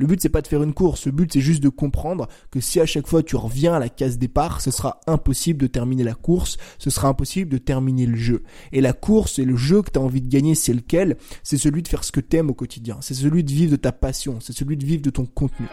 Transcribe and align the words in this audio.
Le 0.00 0.06
but 0.06 0.18
c'est 0.18 0.30
pas 0.30 0.40
de 0.40 0.46
faire 0.46 0.62
une 0.62 0.72
course, 0.72 1.04
le 1.04 1.12
but 1.12 1.30
c'est 1.30 1.42
juste 1.42 1.62
de 1.62 1.68
comprendre 1.68 2.26
que 2.50 2.58
si 2.58 2.80
à 2.80 2.86
chaque 2.86 3.06
fois 3.06 3.22
tu 3.22 3.36
reviens 3.36 3.74
à 3.74 3.78
la 3.78 3.90
case 3.90 4.16
départ, 4.16 4.62
ce 4.62 4.70
sera 4.70 4.98
impossible 5.06 5.60
de 5.60 5.66
terminer 5.66 6.04
la 6.04 6.14
course, 6.14 6.56
ce 6.78 6.88
sera 6.88 7.08
impossible 7.08 7.50
de 7.50 7.58
terminer 7.58 8.06
le 8.06 8.16
jeu. 8.16 8.42
Et 8.72 8.80
la 8.80 8.94
course 8.94 9.38
et 9.38 9.44
le 9.44 9.56
jeu 9.56 9.82
que 9.82 9.90
tu 9.90 9.98
as 9.98 10.02
envie 10.02 10.22
de 10.22 10.28
gagner, 10.28 10.54
c'est 10.54 10.72
lequel? 10.72 11.18
C'est 11.42 11.58
celui 11.58 11.82
de 11.82 11.88
faire 11.88 12.02
ce 12.02 12.12
que 12.12 12.20
t'aimes 12.20 12.48
au 12.48 12.54
quotidien, 12.54 12.96
c'est 13.02 13.12
celui 13.12 13.44
de 13.44 13.52
vivre 13.52 13.72
de 13.72 13.76
ta 13.76 13.92
passion, 13.92 14.38
c'est 14.40 14.54
celui 14.54 14.78
de 14.78 14.86
vivre 14.86 15.02
de 15.02 15.10
ton 15.10 15.26
contenu. 15.26 15.66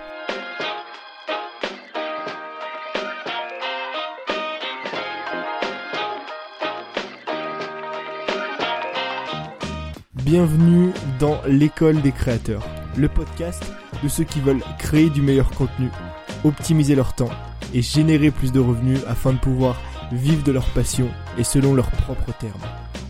Bienvenue 10.16 10.92
dans 11.22 11.40
l'école 11.48 12.02
des 12.02 12.12
créateurs, 12.12 12.68
le 12.98 13.10
podcast 13.10 13.64
de 14.04 14.08
ceux 14.10 14.24
qui 14.24 14.40
veulent 14.40 14.64
créer 14.80 15.10
du 15.10 15.22
meilleur 15.22 15.50
contenu, 15.52 15.90
optimiser 16.44 16.96
leur 16.96 17.14
temps 17.14 17.30
et 17.74 17.82
générer 17.82 18.32
plus 18.32 18.52
de 18.52 18.60
revenus 18.60 19.00
afin 19.08 19.34
de 19.34 19.38
pouvoir 19.38 19.80
vivre 20.12 20.44
de 20.44 20.52
leur 20.52 20.66
passion 20.72 21.10
et 21.38 21.44
selon 21.44 21.74
leurs 21.76 21.92
propres 21.92 22.34
termes. 22.40 22.62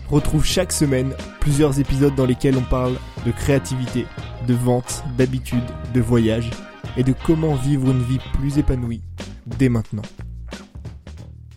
Retrouve 0.08 0.44
chaque 0.44 0.72
semaine 0.72 1.14
plusieurs 1.40 1.80
épisodes 1.80 2.14
dans 2.14 2.26
lesquels 2.26 2.56
on 2.56 2.62
parle 2.62 2.94
de 3.26 3.30
créativité, 3.30 4.06
de 4.46 4.54
vente, 4.54 5.04
d'habitude, 5.16 5.64
de 5.94 6.00
voyage 6.00 6.50
et 6.96 7.02
de 7.02 7.14
comment 7.26 7.54
vivre 7.54 7.90
une 7.90 8.02
vie 8.02 8.20
plus 8.34 8.58
épanouie 8.58 9.02
dès 9.46 9.68
maintenant. 9.68 10.02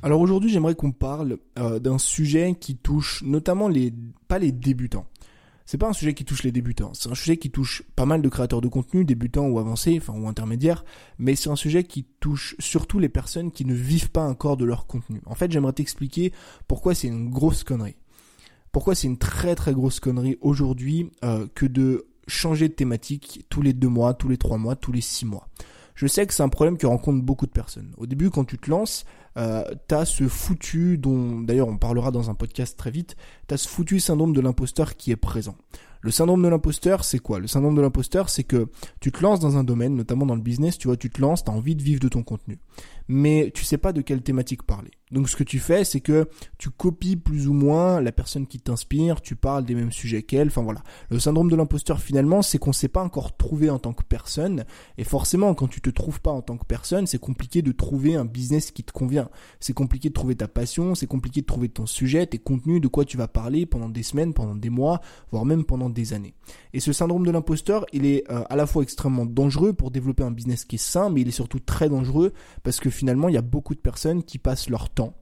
Alors 0.04 0.20
aujourd'hui 0.20 0.50
j'aimerais 0.50 0.76
qu'on 0.76 0.92
parle 0.92 1.38
euh, 1.60 1.80
d'un 1.80 1.98
sujet 1.98 2.56
qui 2.60 2.76
touche 2.76 3.22
notamment 3.24 3.68
les 3.68 3.94
pas 4.28 4.40
les 4.40 4.52
débutants 4.52 5.06
c'est 5.72 5.78
pas 5.78 5.88
un 5.88 5.94
sujet 5.94 6.14
qui 6.14 6.26
touche 6.26 6.44
les 6.44 6.52
débutants, 6.52 6.94
c'est 6.94 7.10
un 7.10 7.16
sujet 7.16 7.38
qui 7.38 7.50
touche 7.50 7.84
pas 7.96 8.06
mal 8.06 8.22
de 8.22 8.28
créateurs 8.28 8.60
de 8.60 8.68
contenu, 8.68 9.06
débutants 9.06 9.48
ou 9.48 9.58
avancés, 9.58 9.98
enfin 10.02 10.12
ou 10.20 10.28
intermédiaires, 10.28 10.84
mais 11.18 11.38
c'est 11.38 11.50
un 11.50 11.56
sujet 11.56 11.86
qui 11.86 12.04
touche 12.20 12.58
surtout 12.60 13.00
les 13.00 13.08
personnes 13.08 13.54
qui 13.54 13.64
ne 13.64 13.74
vivent 13.74 14.12
pas 14.12 14.28
encore 14.28 14.58
de 14.58 14.66
leur 14.66 14.86
contenu. 14.86 15.22
En 15.26 15.34
fait, 15.34 15.50
j'aimerais 15.50 15.72
t'expliquer 15.72 16.34
pourquoi 16.68 16.94
c'est 16.94 17.08
une 17.08 17.30
grosse 17.30 17.64
connerie. 17.64 17.96
Pourquoi 18.74 18.96
c'est 18.96 19.08
une 19.08 19.18
très 19.18 19.56
très 19.56 19.72
grosse 19.72 20.02
connerie 20.02 20.38
aujourd'hui 20.42 21.10
euh, 21.24 21.48
que 21.56 21.66
de 21.66 22.06
changer 22.28 22.68
de 22.68 22.74
thématique 22.74 23.46
tous 23.48 23.62
les 23.62 23.72
deux 23.72 23.88
mois, 23.88 24.14
tous 24.14 24.28
les 24.28 24.38
trois 24.38 24.58
mois, 24.58 24.76
tous 24.76 24.92
les 24.92 25.00
six 25.00 25.26
mois. 25.26 25.48
Je 25.96 26.06
sais 26.06 26.28
que 26.28 26.34
c'est 26.34 26.44
un 26.44 26.50
problème 26.50 26.78
que 26.78 26.86
rencontrent 26.86 27.24
beaucoup 27.24 27.46
de 27.46 27.52
personnes. 27.52 27.94
Au 27.96 28.08
début, 28.08 28.30
quand 28.30 28.44
tu 28.44 28.58
te 28.58 28.70
lances, 28.70 29.06
euh, 29.38 29.64
t'as 29.88 30.06
ce 30.06 30.28
foutu, 30.28 30.98
dont 30.98 31.42
d'ailleurs 31.42 31.68
on 31.68 31.78
parlera 31.78 32.12
dans 32.12 32.30
un 32.30 32.36
podcast 32.36 32.78
très 32.78 32.92
vite, 32.92 33.16
t'as 33.48 33.58
ce 33.58 33.68
foutu 33.68 34.00
syndrome 34.00 34.34
de 34.34 34.42
l'imposteur 34.42 34.96
qui 34.96 35.12
est 35.12 35.16
présent. 35.16 35.56
Le 36.04 36.10
syndrome 36.10 36.42
de 36.42 36.48
l'imposteur, 36.48 37.04
c'est 37.04 37.20
quoi? 37.20 37.40
Le 37.40 37.46
syndrome 37.46 37.76
de 37.76 37.82
l'imposteur, 37.82 38.30
c'est 38.30 38.44
que 38.44 38.70
tu 39.00 39.12
te 39.12 39.22
lances 39.22 39.40
dans 39.40 39.58
un 39.58 39.64
domaine, 39.64 39.96
notamment 39.96 40.26
dans 40.26 40.36
le 40.36 40.42
business, 40.42 40.80
tu 40.80 40.88
vois, 40.88 40.98
tu 40.98 41.12
te 41.12 41.22
lances, 41.22 41.44
t'as 41.44 41.52
envie 41.52 41.76
de 41.76 41.84
vivre 41.84 42.00
de 42.00 42.08
ton 42.08 42.24
contenu, 42.24 42.58
mais 43.08 43.52
tu 43.54 43.64
sais 43.64 43.78
pas 43.78 43.94
de 43.94 44.02
quelle 44.02 44.24
thématique 44.24 44.64
parler. 44.64 44.90
Donc 45.12 45.30
ce 45.30 45.36
que 45.36 45.44
tu 45.44 45.60
fais, 45.60 45.84
c'est 45.84 46.00
que 46.00 46.28
tu 46.58 46.72
copies 46.72 47.18
plus 47.18 47.48
ou 47.48 47.54
moins 47.54 48.02
la 48.02 48.12
personne 48.12 48.48
qui 48.48 48.60
t'inspire, 48.60 49.22
tu 49.22 49.36
parles 49.36 49.64
des 49.64 49.76
mêmes 49.76 49.92
sujets 49.92 50.24
qu'elle, 50.24 50.48
enfin 50.48 50.64
voilà. 50.64 50.82
Le 51.12 51.20
syndrome 51.20 51.52
de 51.52 51.56
l'imposteur 51.56 52.00
finalement, 52.02 52.42
c'est 52.42 52.58
qu'on 52.58 52.74
s'est 52.74 52.88
pas 52.88 53.04
encore 53.04 53.38
trouvé 53.38 53.70
en 53.70 53.78
tant 53.78 53.94
que 53.94 54.04
personne, 54.04 54.66
et 54.98 55.04
forcément 55.04 55.54
quand 55.54 55.68
tu 55.68 55.82
te 55.82 55.92
trouves 55.92 56.20
pas 56.20 56.32
en 56.32 56.42
tant 56.42 56.58
que 56.58 56.66
personne, 56.66 57.06
c'est 57.06 57.20
compliqué 57.20 57.62
de 57.62 57.72
trouver 57.72 58.16
un 58.16 58.26
business 58.26 58.72
qui 58.72 58.84
te 58.84 58.92
convient. 58.92 59.21
C'est 59.60 59.74
compliqué 59.74 60.10
de 60.10 60.14
trouver 60.14 60.36
ta 60.36 60.48
passion, 60.48 60.96
c'est 60.96 61.08
compliqué 61.08 61.42
de 61.42 61.46
trouver 61.46 61.70
ton 61.70 61.86
sujet, 61.86 62.26
tes 62.26 62.38
contenus, 62.38 62.82
de 62.82 62.88
quoi 62.88 63.06
tu 63.06 63.18
vas 63.18 63.28
parler 63.28 63.66
pendant 63.66 63.90
des 63.90 64.04
semaines, 64.04 64.34
pendant 64.34 64.56
des 64.56 64.70
mois, 64.70 65.02
voire 65.32 65.46
même 65.46 65.64
pendant 65.64 65.90
des 65.90 66.14
années. 66.14 66.34
Et 66.74 66.80
ce 66.80 66.94
syndrome 66.94 67.26
de 67.26 67.32
l'imposteur, 67.32 67.86
il 67.94 68.06
est 68.06 68.24
euh, 68.32 68.44
à 68.50 68.56
la 68.56 68.66
fois 68.66 68.84
extrêmement 68.84 69.26
dangereux 69.26 69.74
pour 69.74 69.92
développer 69.92 70.24
un 70.24 70.32
business 70.32 70.66
qui 70.66 70.76
est 70.76 70.80
sain, 70.80 71.10
mais 71.10 71.22
il 71.22 71.28
est 71.28 71.32
surtout 71.32 71.60
très 71.60 71.90
dangereux 71.90 72.34
parce 72.64 72.80
que 72.80 72.90
finalement, 72.90 73.30
il 73.30 73.36
y 73.36 73.38
a 73.38 73.42
beaucoup 73.42 73.76
de 73.76 73.80
personnes 73.80 74.24
qui 74.24 74.38
passent 74.38 74.70
leur 74.70 74.90
temps 74.90 75.14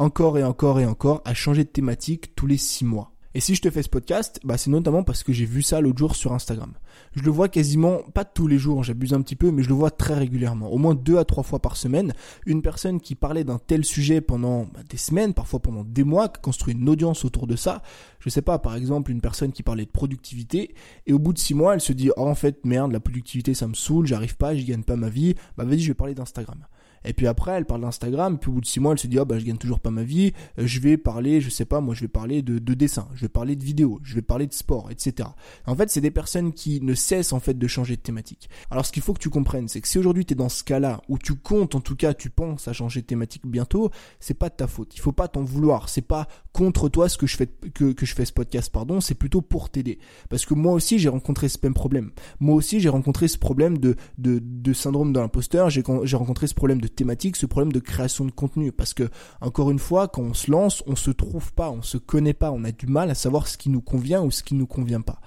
encore 0.00 0.38
et 0.38 0.44
encore 0.44 0.80
et 0.80 0.86
encore 0.86 1.20
à 1.26 1.34
changer 1.34 1.64
de 1.64 1.68
thématique 1.68 2.34
tous 2.34 2.46
les 2.46 2.56
six 2.56 2.86
mois. 2.86 3.12
Et 3.32 3.40
si 3.40 3.54
je 3.54 3.62
te 3.62 3.70
fais 3.70 3.84
ce 3.84 3.88
podcast, 3.88 4.40
bah 4.42 4.58
c'est 4.58 4.70
notamment 4.70 5.04
parce 5.04 5.22
que 5.22 5.32
j'ai 5.32 5.44
vu 5.44 5.62
ça 5.62 5.80
l'autre 5.80 5.98
jour 5.98 6.16
sur 6.16 6.32
Instagram. 6.32 6.72
Je 7.14 7.22
le 7.22 7.30
vois 7.30 7.48
quasiment, 7.48 7.98
pas 8.12 8.24
tous 8.24 8.48
les 8.48 8.58
jours, 8.58 8.82
j'abuse 8.82 9.14
un 9.14 9.22
petit 9.22 9.36
peu, 9.36 9.52
mais 9.52 9.62
je 9.62 9.68
le 9.68 9.74
vois 9.74 9.92
très 9.92 10.14
régulièrement. 10.14 10.68
Au 10.72 10.78
moins 10.78 10.96
deux 10.96 11.16
à 11.16 11.24
trois 11.24 11.44
fois 11.44 11.60
par 11.60 11.76
semaine, 11.76 12.12
une 12.44 12.60
personne 12.60 13.00
qui 13.00 13.14
parlait 13.14 13.44
d'un 13.44 13.58
tel 13.58 13.84
sujet 13.84 14.20
pendant 14.20 14.64
bah, 14.64 14.80
des 14.88 14.96
semaines, 14.96 15.32
parfois 15.32 15.60
pendant 15.60 15.84
des 15.84 16.02
mois, 16.02 16.28
qui 16.28 16.40
construit 16.40 16.74
une 16.74 16.88
audience 16.88 17.24
autour 17.24 17.46
de 17.46 17.54
ça. 17.54 17.82
Je 18.18 18.28
sais 18.30 18.42
pas, 18.42 18.58
par 18.58 18.74
exemple, 18.74 19.12
une 19.12 19.20
personne 19.20 19.52
qui 19.52 19.62
parlait 19.62 19.86
de 19.86 19.90
productivité, 19.90 20.74
et 21.06 21.12
au 21.12 21.20
bout 21.20 21.32
de 21.32 21.38
six 21.38 21.54
mois, 21.54 21.74
elle 21.74 21.80
se 21.80 21.92
dit, 21.92 22.10
oh 22.16 22.26
en 22.26 22.34
fait, 22.34 22.64
merde, 22.64 22.90
la 22.90 23.00
productivité 23.00 23.54
ça 23.54 23.68
me 23.68 23.74
saoule, 23.74 24.06
j'arrive 24.06 24.36
pas, 24.36 24.56
je 24.56 24.64
gagne 24.64 24.82
pas 24.82 24.96
ma 24.96 25.08
vie, 25.08 25.36
bah 25.56 25.64
vas-y, 25.64 25.80
je 25.80 25.88
vais 25.88 25.94
parler 25.94 26.14
d'Instagram. 26.14 26.58
Et 27.04 27.12
puis 27.12 27.26
après, 27.26 27.52
elle 27.52 27.64
parle 27.64 27.80
d'Instagram, 27.80 28.38
puis 28.38 28.50
au 28.50 28.54
bout 28.54 28.60
de 28.60 28.66
six 28.66 28.80
mois, 28.80 28.92
elle 28.92 28.98
se 28.98 29.06
dit, 29.06 29.18
oh, 29.18 29.24
bah, 29.24 29.38
je 29.38 29.44
gagne 29.44 29.56
toujours 29.56 29.80
pas 29.80 29.90
ma 29.90 30.02
vie, 30.02 30.32
euh, 30.58 30.66
je 30.66 30.80
vais 30.80 30.96
parler, 30.96 31.40
je 31.40 31.50
sais 31.50 31.64
pas, 31.64 31.80
moi, 31.80 31.94
je 31.94 32.02
vais 32.02 32.08
parler 32.08 32.42
de, 32.42 32.58
de 32.58 32.74
dessin, 32.74 33.08
je 33.14 33.22
vais 33.22 33.28
parler 33.28 33.56
de 33.56 33.64
vidéo, 33.64 34.00
je 34.02 34.14
vais 34.14 34.22
parler 34.22 34.46
de 34.46 34.52
sport, 34.52 34.90
etc. 34.90 35.28
En 35.66 35.74
fait, 35.74 35.90
c'est 35.90 36.00
des 36.00 36.10
personnes 36.10 36.52
qui 36.52 36.80
ne 36.80 36.94
cessent, 36.94 37.32
en 37.32 37.40
fait, 37.40 37.58
de 37.58 37.66
changer 37.66 37.96
de 37.96 38.02
thématique. 38.02 38.50
Alors, 38.70 38.84
ce 38.84 38.92
qu'il 38.92 39.02
faut 39.02 39.14
que 39.14 39.18
tu 39.18 39.30
comprennes, 39.30 39.68
c'est 39.68 39.80
que 39.80 39.88
si 39.88 39.98
aujourd'hui 39.98 40.24
tu 40.24 40.34
es 40.34 40.36
dans 40.36 40.48
ce 40.48 40.64
cas-là, 40.64 41.00
où 41.08 41.18
tu 41.18 41.34
comptes, 41.34 41.74
en 41.74 41.80
tout 41.80 41.96
cas, 41.96 42.14
tu 42.14 42.30
penses 42.30 42.68
à 42.68 42.72
changer 42.72 43.00
de 43.00 43.06
thématique 43.06 43.46
bientôt, 43.46 43.90
c'est 44.18 44.34
pas 44.34 44.48
de 44.48 44.54
ta 44.54 44.66
faute. 44.66 44.94
Il 44.94 45.00
faut 45.00 45.12
pas 45.12 45.28
t'en 45.28 45.42
vouloir. 45.42 45.88
C'est 45.88 46.02
pas 46.02 46.28
contre 46.52 46.88
toi 46.88 47.08
ce 47.08 47.16
que 47.16 47.26
je 47.26 47.36
fais, 47.36 47.46
que, 47.46 47.94
je 47.98 48.14
fais 48.14 48.24
ce 48.24 48.32
podcast, 48.32 48.70
pardon, 48.70 49.00
c'est 49.00 49.14
plutôt 49.14 49.40
pour 49.40 49.70
t'aider. 49.70 49.98
Parce 50.28 50.44
que 50.44 50.54
moi 50.54 50.72
aussi, 50.72 50.98
j'ai 50.98 51.08
rencontré 51.08 51.48
ce 51.48 51.58
même 51.62 51.74
problème. 51.74 52.10
Moi 52.40 52.54
aussi, 52.54 52.80
j'ai 52.80 52.88
rencontré 52.88 53.28
ce 53.28 53.38
problème 53.38 53.78
de, 53.78 53.96
de, 54.18 54.40
de 54.42 54.72
syndrome 54.72 55.12
de 55.12 55.20
l'imposteur, 55.20 55.70
j'ai 55.70 55.82
rencontré 56.16 56.46
ce 56.46 56.54
problème 56.54 56.80
de 56.80 56.89
thématique, 56.94 57.36
ce 57.36 57.46
problème 57.46 57.72
de 57.72 57.80
création 57.80 58.24
de 58.24 58.30
contenu. 58.30 58.72
Parce 58.72 58.94
que 58.94 59.08
encore 59.40 59.70
une 59.70 59.78
fois 59.78 60.08
quand 60.08 60.22
on 60.22 60.34
se 60.34 60.50
lance 60.50 60.82
on 60.86 60.96
se 60.96 61.10
trouve 61.10 61.52
pas 61.52 61.70
on 61.70 61.82
se 61.82 61.98
connaît 61.98 62.34
pas. 62.34 62.50
On 62.52 62.64
a 62.64 62.72
du 62.72 62.86
mal 62.86 63.10
à 63.10 63.14
savoir 63.14 63.48
ce 63.48 63.58
qui 63.58 63.70
nous 63.70 63.82
convient 63.82 64.22
ou 64.22 64.30
ce 64.30 64.42
qui 64.42 64.54
nous 64.54 64.66
convient 64.66 65.00
pas. 65.00 65.20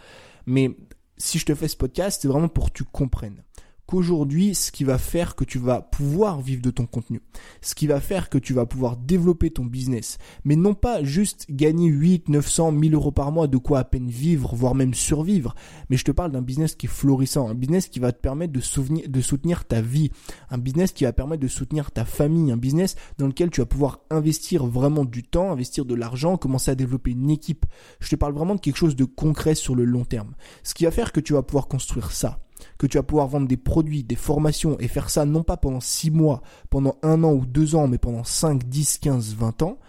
Mais 0.46 0.76
si 1.18 1.40
je 1.40 1.46
te 1.46 1.56
fais 1.56 1.68
ce 1.68 1.78
podcast 1.78 2.20
c'est 2.22 2.28
vraiment 2.28 2.50
pour 2.50 2.68
que 2.68 2.74
tu 2.74 2.84
comprennes 2.84 3.44
qu'aujourd'hui, 3.94 4.56
ce 4.56 4.72
qui 4.72 4.86
va 4.86 4.98
faire 4.98 5.36
que 5.36 5.44
tu 5.44 5.60
vas 5.60 5.82
pouvoir 5.84 6.42
vivre 6.42 6.64
de 6.64 6.72
ton 6.72 6.88
contenu, 6.88 7.22
ce 7.62 7.76
qui 7.76 7.86
va 7.86 8.00
faire 8.00 8.32
que 8.32 8.40
tu 8.40 8.52
vas 8.52 8.66
pouvoir 8.66 8.98
développer 8.98 9.52
ton 9.52 9.66
business, 9.66 10.18
mais 10.46 10.56
non 10.56 10.74
pas 10.74 11.04
juste 11.04 11.46
gagner 11.52 11.90
8, 11.90 12.28
900, 12.28 12.72
1000 12.72 12.96
euros 12.96 13.12
par 13.12 13.32
mois, 13.32 13.46
de 13.46 13.58
quoi 13.58 13.78
à 13.78 13.84
peine 13.84 14.10
vivre, 14.10 14.56
voire 14.56 14.74
même 14.74 14.96
survivre, 14.96 15.54
mais 15.92 15.98
je 15.98 16.06
te 16.06 16.12
parle 16.12 16.32
d'un 16.32 16.42
business 16.42 16.74
qui 16.74 16.88
est 16.88 16.90
florissant, 16.90 17.48
un 17.48 17.54
business 17.54 17.88
qui 17.88 18.00
va 18.00 18.12
te 18.12 18.20
permettre 18.20 18.52
de, 18.52 19.08
de 19.08 19.22
soutenir 19.22 19.66
ta 19.66 19.80
vie, 19.80 20.10
un 20.50 20.58
business 20.58 20.92
qui 20.92 21.04
va 21.04 21.14
permettre 21.14 21.44
de 21.44 21.48
soutenir 21.48 21.92
ta 21.92 22.04
famille, 22.04 22.52
un 22.52 22.58
business 22.58 22.96
dans 23.20 23.28
lequel 23.28 23.52
tu 23.52 23.62
vas 23.62 23.68
pouvoir 23.68 24.00
investir 24.10 24.66
vraiment 24.66 25.06
du 25.06 25.22
temps, 25.22 25.52
investir 25.52 25.86
de 25.86 25.94
l'argent, 25.94 26.38
commencer 26.38 26.72
à 26.72 26.76
développer 26.76 27.12
une 27.12 27.30
équipe. 27.30 27.68
Je 28.00 28.10
te 28.10 28.16
parle 28.16 28.34
vraiment 28.34 28.56
de 28.56 28.60
quelque 28.60 28.78
chose 28.78 28.96
de 28.96 29.06
concret 29.06 29.54
sur 29.54 29.76
le 29.76 29.86
long 29.86 30.04
terme. 30.04 30.34
Ce 30.64 30.74
qui 30.74 30.86
va 30.86 30.90
faire 30.92 31.12
que 31.12 31.20
tu 31.20 31.34
vas 31.34 31.44
pouvoir 31.44 31.68
construire 31.68 32.12
ça 32.12 32.40
que 32.78 32.88
tu 32.88 32.98
vas 32.98 33.04
pouvoir 33.04 33.28
vendre 33.28 33.48
des 33.48 33.58
produits, 33.58 34.04
des 34.04 34.16
formations 34.16 34.80
et 34.80 34.88
faire 34.88 35.10
ça 35.10 35.26
non 35.26 35.44
pas 35.44 35.58
pendant 35.58 35.80
6 35.80 36.12
mois, 36.12 36.42
pendant 36.70 36.98
un 37.04 37.24
an 37.24 37.34
ou 37.34 37.46
deux 37.46 37.76
ans, 37.76 37.88
mais 37.88 37.98
pendant 37.98 38.24
5, 38.24 38.64
10, 38.68 38.98
15, 39.00 39.36
20 39.36 39.62
ans, 39.64 39.80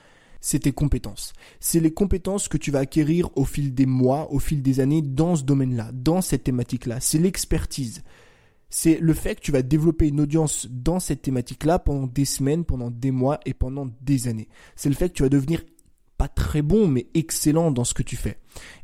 c'est 0.41 0.61
tes 0.61 0.73
compétences. 0.73 1.33
C'est 1.59 1.81
les 1.81 1.95
compétences 1.95 2.49
que 2.49 2.59
tu 2.59 2.71
vas 2.71 2.81
acquérir 2.81 3.31
au 3.35 3.47
fil 3.47 3.75
des 3.75 3.87
mois, 3.87 4.31
au 4.31 4.39
fil 4.39 4.61
des 4.61 4.81
années 4.81 5.01
dans 5.01 5.37
ce 5.37 5.43
domaine-là, 5.43 5.91
dans 5.95 6.21
cette 6.21 6.45
thématique-là. 6.45 7.01
C'est 7.01 7.19
l'expertise. 7.19 8.03
C'est 8.69 8.99
le 9.01 9.15
fait 9.15 9.37
que 9.37 9.41
tu 9.41 9.53
vas 9.53 9.63
développer 9.63 10.09
une 10.09 10.21
audience 10.21 10.67
dans 10.69 11.01
cette 11.01 11.23
thématique-là 11.23 11.79
pendant 11.79 12.07
des 12.07 12.25
semaines, 12.27 12.65
pendant 12.65 12.91
des 12.91 13.11
mois 13.11 13.41
et 13.47 13.55
pendant 13.55 13.89
des 14.03 14.29
années. 14.29 14.49
C'est 14.77 14.89
le 14.91 14.95
fait 14.95 15.09
que 15.09 15.15
tu 15.15 15.23
vas 15.23 15.29
devenir 15.29 15.63
pas 16.17 16.29
très 16.29 16.63
bon, 16.63 16.87
mais 16.87 17.09
excellent 17.15 17.71
dans 17.71 17.85
ce 17.85 17.95
que 17.95 18.03
tu 18.03 18.17
fais. 18.17 18.39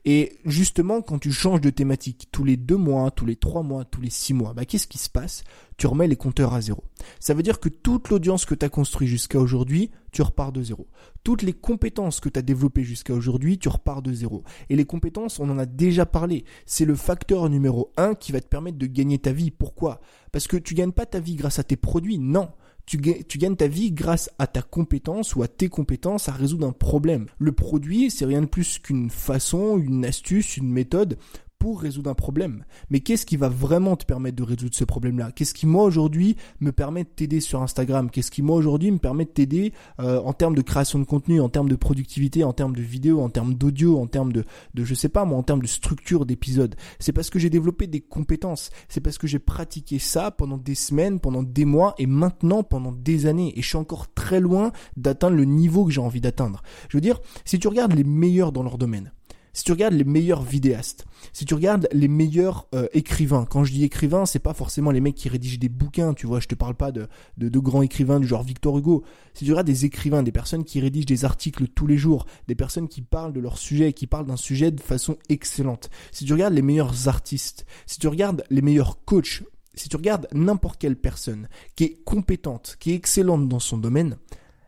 Et 0.05 0.39
justement, 0.45 1.01
quand 1.01 1.19
tu 1.19 1.31
changes 1.31 1.61
de 1.61 1.71
thématique 1.71 2.29
tous 2.33 2.43
les 2.43 2.57
deux 2.57 2.77
mois, 2.77 3.11
tous 3.11 3.27
les 3.27 3.37
trois 3.37 3.63
mois, 3.63 3.85
tous 3.85 4.01
les 4.01 4.11
six 4.11 4.35
mois, 4.35 4.53
bah, 4.53 4.65
qu'est-ce 4.65 4.89
qui 4.89 4.99
se 4.99 5.09
passe? 5.09 5.45
Tu 5.77 5.87
remets 5.87 6.09
les 6.09 6.17
compteurs 6.17 6.55
à 6.55 6.61
zéro. 6.61 6.83
Ça 7.21 7.35
veut 7.35 7.43
dire 7.43 7.61
que 7.61 7.69
toute 7.69 8.09
l'audience 8.09 8.45
que 8.45 8.55
tu 8.55 8.67
as 8.67 8.69
construite 8.69 9.09
jusqu'à 9.09 9.39
aujourd'hui, 9.39 9.91
tu 10.11 10.23
repars 10.23 10.51
de 10.53 10.63
zéro. 10.63 10.89
Toutes 11.23 11.43
les 11.43 11.53
compétences 11.53 12.19
que 12.19 12.29
tu 12.29 12.39
as 12.39 12.43
développées 12.43 12.83
jusqu'à 12.83 13.15
aujourd'hui, 13.15 13.59
tu 13.59 13.69
repars 13.69 14.03
de 14.03 14.13
zéro. 14.13 14.43
Et 14.69 14.77
les 14.77 14.85
compétences, 14.85 15.39
on 15.39 15.49
en 15.51 15.59
a 15.59 15.67
déjà 15.67 16.07
parlé. 16.07 16.45
C'est 16.67 16.85
le 16.85 16.97
facteur 16.97 17.49
numéro 17.49 17.93
un 17.97 18.15
qui 18.15 18.33
va 18.33 18.41
te 18.41 18.49
permettre 18.49 18.79
de 18.79 18.87
gagner 18.87 19.19
ta 19.19 19.33
vie. 19.33 19.51
Pourquoi? 19.51 20.01
Parce 20.33 20.49
que 20.49 20.57
tu 20.57 20.75
gagnes 20.75 20.93
pas 20.93 21.07
ta 21.07 21.21
vie 21.21 21.37
grâce 21.37 21.59
à 21.59 21.65
tes 21.65 21.77
produits, 21.77 22.19
non 22.19 22.51
tu, 22.87 22.99
gagnes 22.99 23.57
ta 23.57 23.69
vie 23.69 23.93
grâce 23.93 24.31
à 24.39 24.47
ta 24.47 24.63
compétence 24.63 25.37
ou 25.37 25.43
à 25.43 25.49
tes 25.49 25.69
compétences 25.69 26.29
à 26.29 26.33
résoudre 26.33 26.67
un 26.67 26.73
problème. 26.73 27.27
Le 27.39 27.53
produit, 27.53 28.11
c'est 28.11 28.25
rien 28.25 28.43
de 28.43 28.47
plus 28.47 28.79
qu'une 28.79 29.11
façon, 29.11 29.79
une 29.79 30.05
astuce, 30.05 30.57
une 30.57 30.71
méthode 30.71 31.19
pour 31.61 31.83
résoudre 31.83 32.11
un 32.11 32.15
problème. 32.15 32.65
Mais 32.89 33.01
qu'est-ce 33.01 33.27
qui 33.27 33.37
va 33.37 33.51
vraiment 33.51 33.95
te 33.95 34.07
permettre 34.07 34.37
de 34.37 34.43
résoudre 34.43 34.75
ce 34.75 34.85
problème-là? 34.85 35.31
Qu'est-ce 35.31 35.53
qui 35.55 35.67
moi 35.67 35.85
aujourd'hui 35.85 36.37
me 36.59 36.73
permet 36.73 37.05
de 37.05 37.09
t'aider 37.09 37.41
sur 37.41 37.63
Instagram? 37.63 38.11
Qu'est-ce 38.11 38.31
qui 38.31 38.43
moi 38.43 38.57
aujourd'hui 38.57 38.91
me 38.91 38.99
permet 38.99 39.27
de 39.27 39.31
t'aider 39.31 39.73
euh, 40.01 40.21
en 40.23 40.33
termes 40.33 40.55
de 40.55 40.63
création 40.63 40.99
de 40.99 41.05
contenu, 41.05 41.39
en 41.41 41.51
termes 41.51 41.69
de 41.69 41.77
productivité, 41.77 42.45
en 42.45 42.55
termes 42.55 42.75
de 42.75 42.81
vidéo, 42.81 43.21
en 43.21 43.29
termes 43.29 43.55
d'audio, 43.55 44.01
en 44.01 44.07
termes 44.07 44.33
de, 44.33 44.45
de 44.73 44.85
je 44.85 44.95
sais 44.95 45.11
pas 45.11 45.27
moi, 45.27 45.39
en 45.39 45.43
termes 45.43 45.61
de 45.61 45.67
structure 45.67 46.25
d'épisode 46.25 46.77
C'est 46.99 47.13
parce 47.13 47.29
que 47.29 47.39
j'ai 47.39 47.51
développé 47.51 47.87
des 47.87 48.01
compétences. 48.01 48.71
C'est 48.89 49.03
parce 49.03 49.19
que 49.19 49.27
j'ai 49.27 49.39
pratiqué 49.39 49.99
ça 49.99 50.31
pendant 50.31 50.57
des 50.57 50.75
semaines, 50.75 51.21
pendant 51.21 51.43
des 51.43 51.67
mois 51.67 51.95
et 51.99 52.07
maintenant 52.07 52.63
pendant 52.63 52.91
des 52.91 53.27
années. 53.27 53.53
Et 53.59 53.63
je 53.63 53.69
suis 53.69 53.77
encore 53.77 54.13
très 54.15 54.41
loin 54.41 54.73
d'atteindre 54.97 55.37
le 55.37 55.45
niveau 55.45 55.85
que 55.85 55.93
j'ai 55.93 56.01
envie 56.01 56.23
d'atteindre. 56.23 56.63
Je 56.89 56.97
veux 56.97 57.03
dire, 57.03 57.21
si 57.45 57.59
tu 57.59 57.69
regardes 57.69 57.93
les 57.93 58.05
meilleurs 58.05 58.51
dans 58.51 58.63
leur 58.63 58.79
domaine, 58.79 59.13
si 59.61 59.65
tu 59.65 59.73
regardes 59.73 59.93
les 59.93 60.05
meilleurs 60.05 60.43
vidéastes, 60.43 61.05
si 61.35 61.45
tu 61.45 61.53
regardes 61.53 61.87
les 61.93 62.09
meilleurs 62.09 62.67
euh, 62.75 62.87
écrivains, 62.95 63.45
quand 63.45 63.63
je 63.63 63.75
dis 63.75 63.85
écrivains, 63.85 64.25
c'est 64.25 64.39
pas 64.39 64.55
forcément 64.55 64.91
les 64.91 65.03
mecs 65.03 65.17
qui 65.17 65.29
rédigent 65.29 65.59
des 65.59 65.69
bouquins, 65.69 66.15
tu 66.15 66.27
vois, 66.27 66.41
je 66.41 66.49
te 66.49 66.55
parle 66.55 66.75
pas 66.75 66.93
de, 66.93 67.09
de, 67.37 67.59
grands 67.59 67.83
écrivains 67.83 68.21
du 68.21 68.27
genre 68.27 68.43
Victor 68.43 68.79
Hugo. 68.79 69.05
Si 69.35 69.45
tu 69.45 69.51
regardes 69.51 69.67
des 69.67 69.85
écrivains, 69.85 70.23
des 70.23 70.33
personnes 70.33 70.65
qui 70.65 70.81
rédigent 70.81 71.05
des 71.05 71.27
articles 71.27 71.69
tous 71.69 71.87
les 71.87 71.99
jours, 71.99 72.25
des 72.49 72.55
personnes 72.55 72.89
qui 72.89 73.03
parlent 73.03 73.35
de 73.35 73.41
leur 73.41 73.59
sujet, 73.59 73.93
qui 73.93 74.07
parlent 74.07 74.25
d'un 74.25 74.39
sujet 74.39 74.71
de 74.71 74.81
façon 74.81 75.19
excellente. 75.29 75.91
Si 76.11 76.25
tu 76.25 76.33
regardes 76.33 76.55
les 76.55 76.63
meilleurs 76.63 77.09
artistes, 77.09 77.67
si 77.85 77.99
tu 77.99 78.09
regardes 78.09 78.45
les 78.49 78.63
meilleurs 78.63 79.05
coachs, 79.05 79.43
si 79.75 79.91
tu 79.91 79.97
regardes 79.97 80.27
n'importe 80.33 80.81
quelle 80.81 80.97
personne 80.97 81.51
qui 81.77 81.85
est 81.85 82.03
compétente, 82.03 82.79
qui 82.81 82.93
est 82.93 82.95
excellente 82.95 83.47
dans 83.47 83.61
son 83.61 83.77
domaine, 83.77 84.17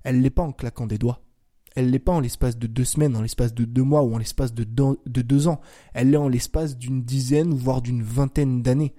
elle 0.05 0.21
l'est 0.21 0.29
pas 0.29 0.43
en 0.43 0.53
claquant 0.53 0.87
des 0.87 0.99
doigts 0.99 1.23
elle 1.74 1.90
l'est 1.90 1.98
pas 1.98 2.12
en 2.12 2.20
l'espace 2.20 2.58
de 2.58 2.66
deux 2.66 2.84
semaines, 2.84 3.16
en 3.16 3.22
l'espace 3.22 3.54
de 3.54 3.64
deux 3.64 3.82
mois 3.82 4.02
ou 4.02 4.14
en 4.14 4.19
l'espace 4.19 4.54
de, 4.54 4.64
de 4.64 5.22
deux 5.22 5.48
ans. 5.48 5.60
Elle 5.94 6.10
l'est 6.10 6.16
en 6.16 6.28
l'espace 6.28 6.76
d'une 6.76 7.02
dizaine, 7.02 7.54
voire 7.54 7.82
d'une 7.82 8.02
vingtaine 8.02 8.62
d'années. 8.62 8.94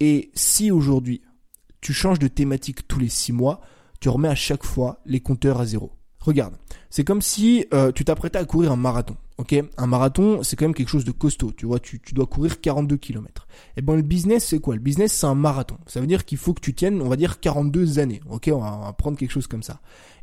Et 0.00 0.30
si 0.34 0.70
aujourd'hui, 0.70 1.22
tu 1.80 1.92
changes 1.92 2.18
de 2.18 2.28
thématique 2.28 2.86
tous 2.86 2.98
les 2.98 3.08
six 3.08 3.32
mois, 3.32 3.60
tu 4.00 4.08
remets 4.08 4.28
à 4.28 4.34
chaque 4.34 4.64
fois 4.64 5.00
les 5.06 5.20
compteurs 5.20 5.60
à 5.60 5.66
zéro. 5.66 5.92
Regarde, 6.20 6.54
c'est 6.90 7.04
comme 7.04 7.22
si 7.22 7.66
euh, 7.72 7.92
tu 7.92 8.04
t'apprêtais 8.04 8.38
à 8.38 8.44
courir 8.44 8.72
un 8.72 8.76
marathon. 8.76 9.16
Un 9.76 9.86
marathon, 9.86 10.42
c'est 10.42 10.56
quand 10.56 10.64
même 10.64 10.74
quelque 10.74 10.88
chose 10.88 11.04
de 11.04 11.12
costaud. 11.12 11.52
Tu 11.56 11.64
vois, 11.64 11.78
tu, 11.78 12.00
dois 12.12 12.26
courir 12.26 12.60
42 12.60 12.96
km. 12.96 13.46
Et 13.76 13.82
ben 13.82 13.94
le 13.94 14.02
business, 14.02 14.46
c'est 14.46 14.58
quoi? 14.58 14.74
Le 14.74 14.80
business, 14.80 15.12
c'est 15.12 15.26
un 15.26 15.36
marathon. 15.36 15.78
Ça 15.86 16.00
veut 16.00 16.08
dire 16.08 16.24
qu'il 16.24 16.38
faut 16.38 16.54
que 16.54 16.60
tu 16.60 16.74
tiennes, 16.74 17.00
on 17.00 17.08
va 17.08 17.14
dire 17.14 17.38
42 17.38 18.00
années. 18.00 18.20
On 18.28 18.38
va 18.58 18.92
prendre 18.94 19.16
quelque 19.16 19.30
chose 19.30 19.46
comme 19.46 19.62
ça. 19.62 19.80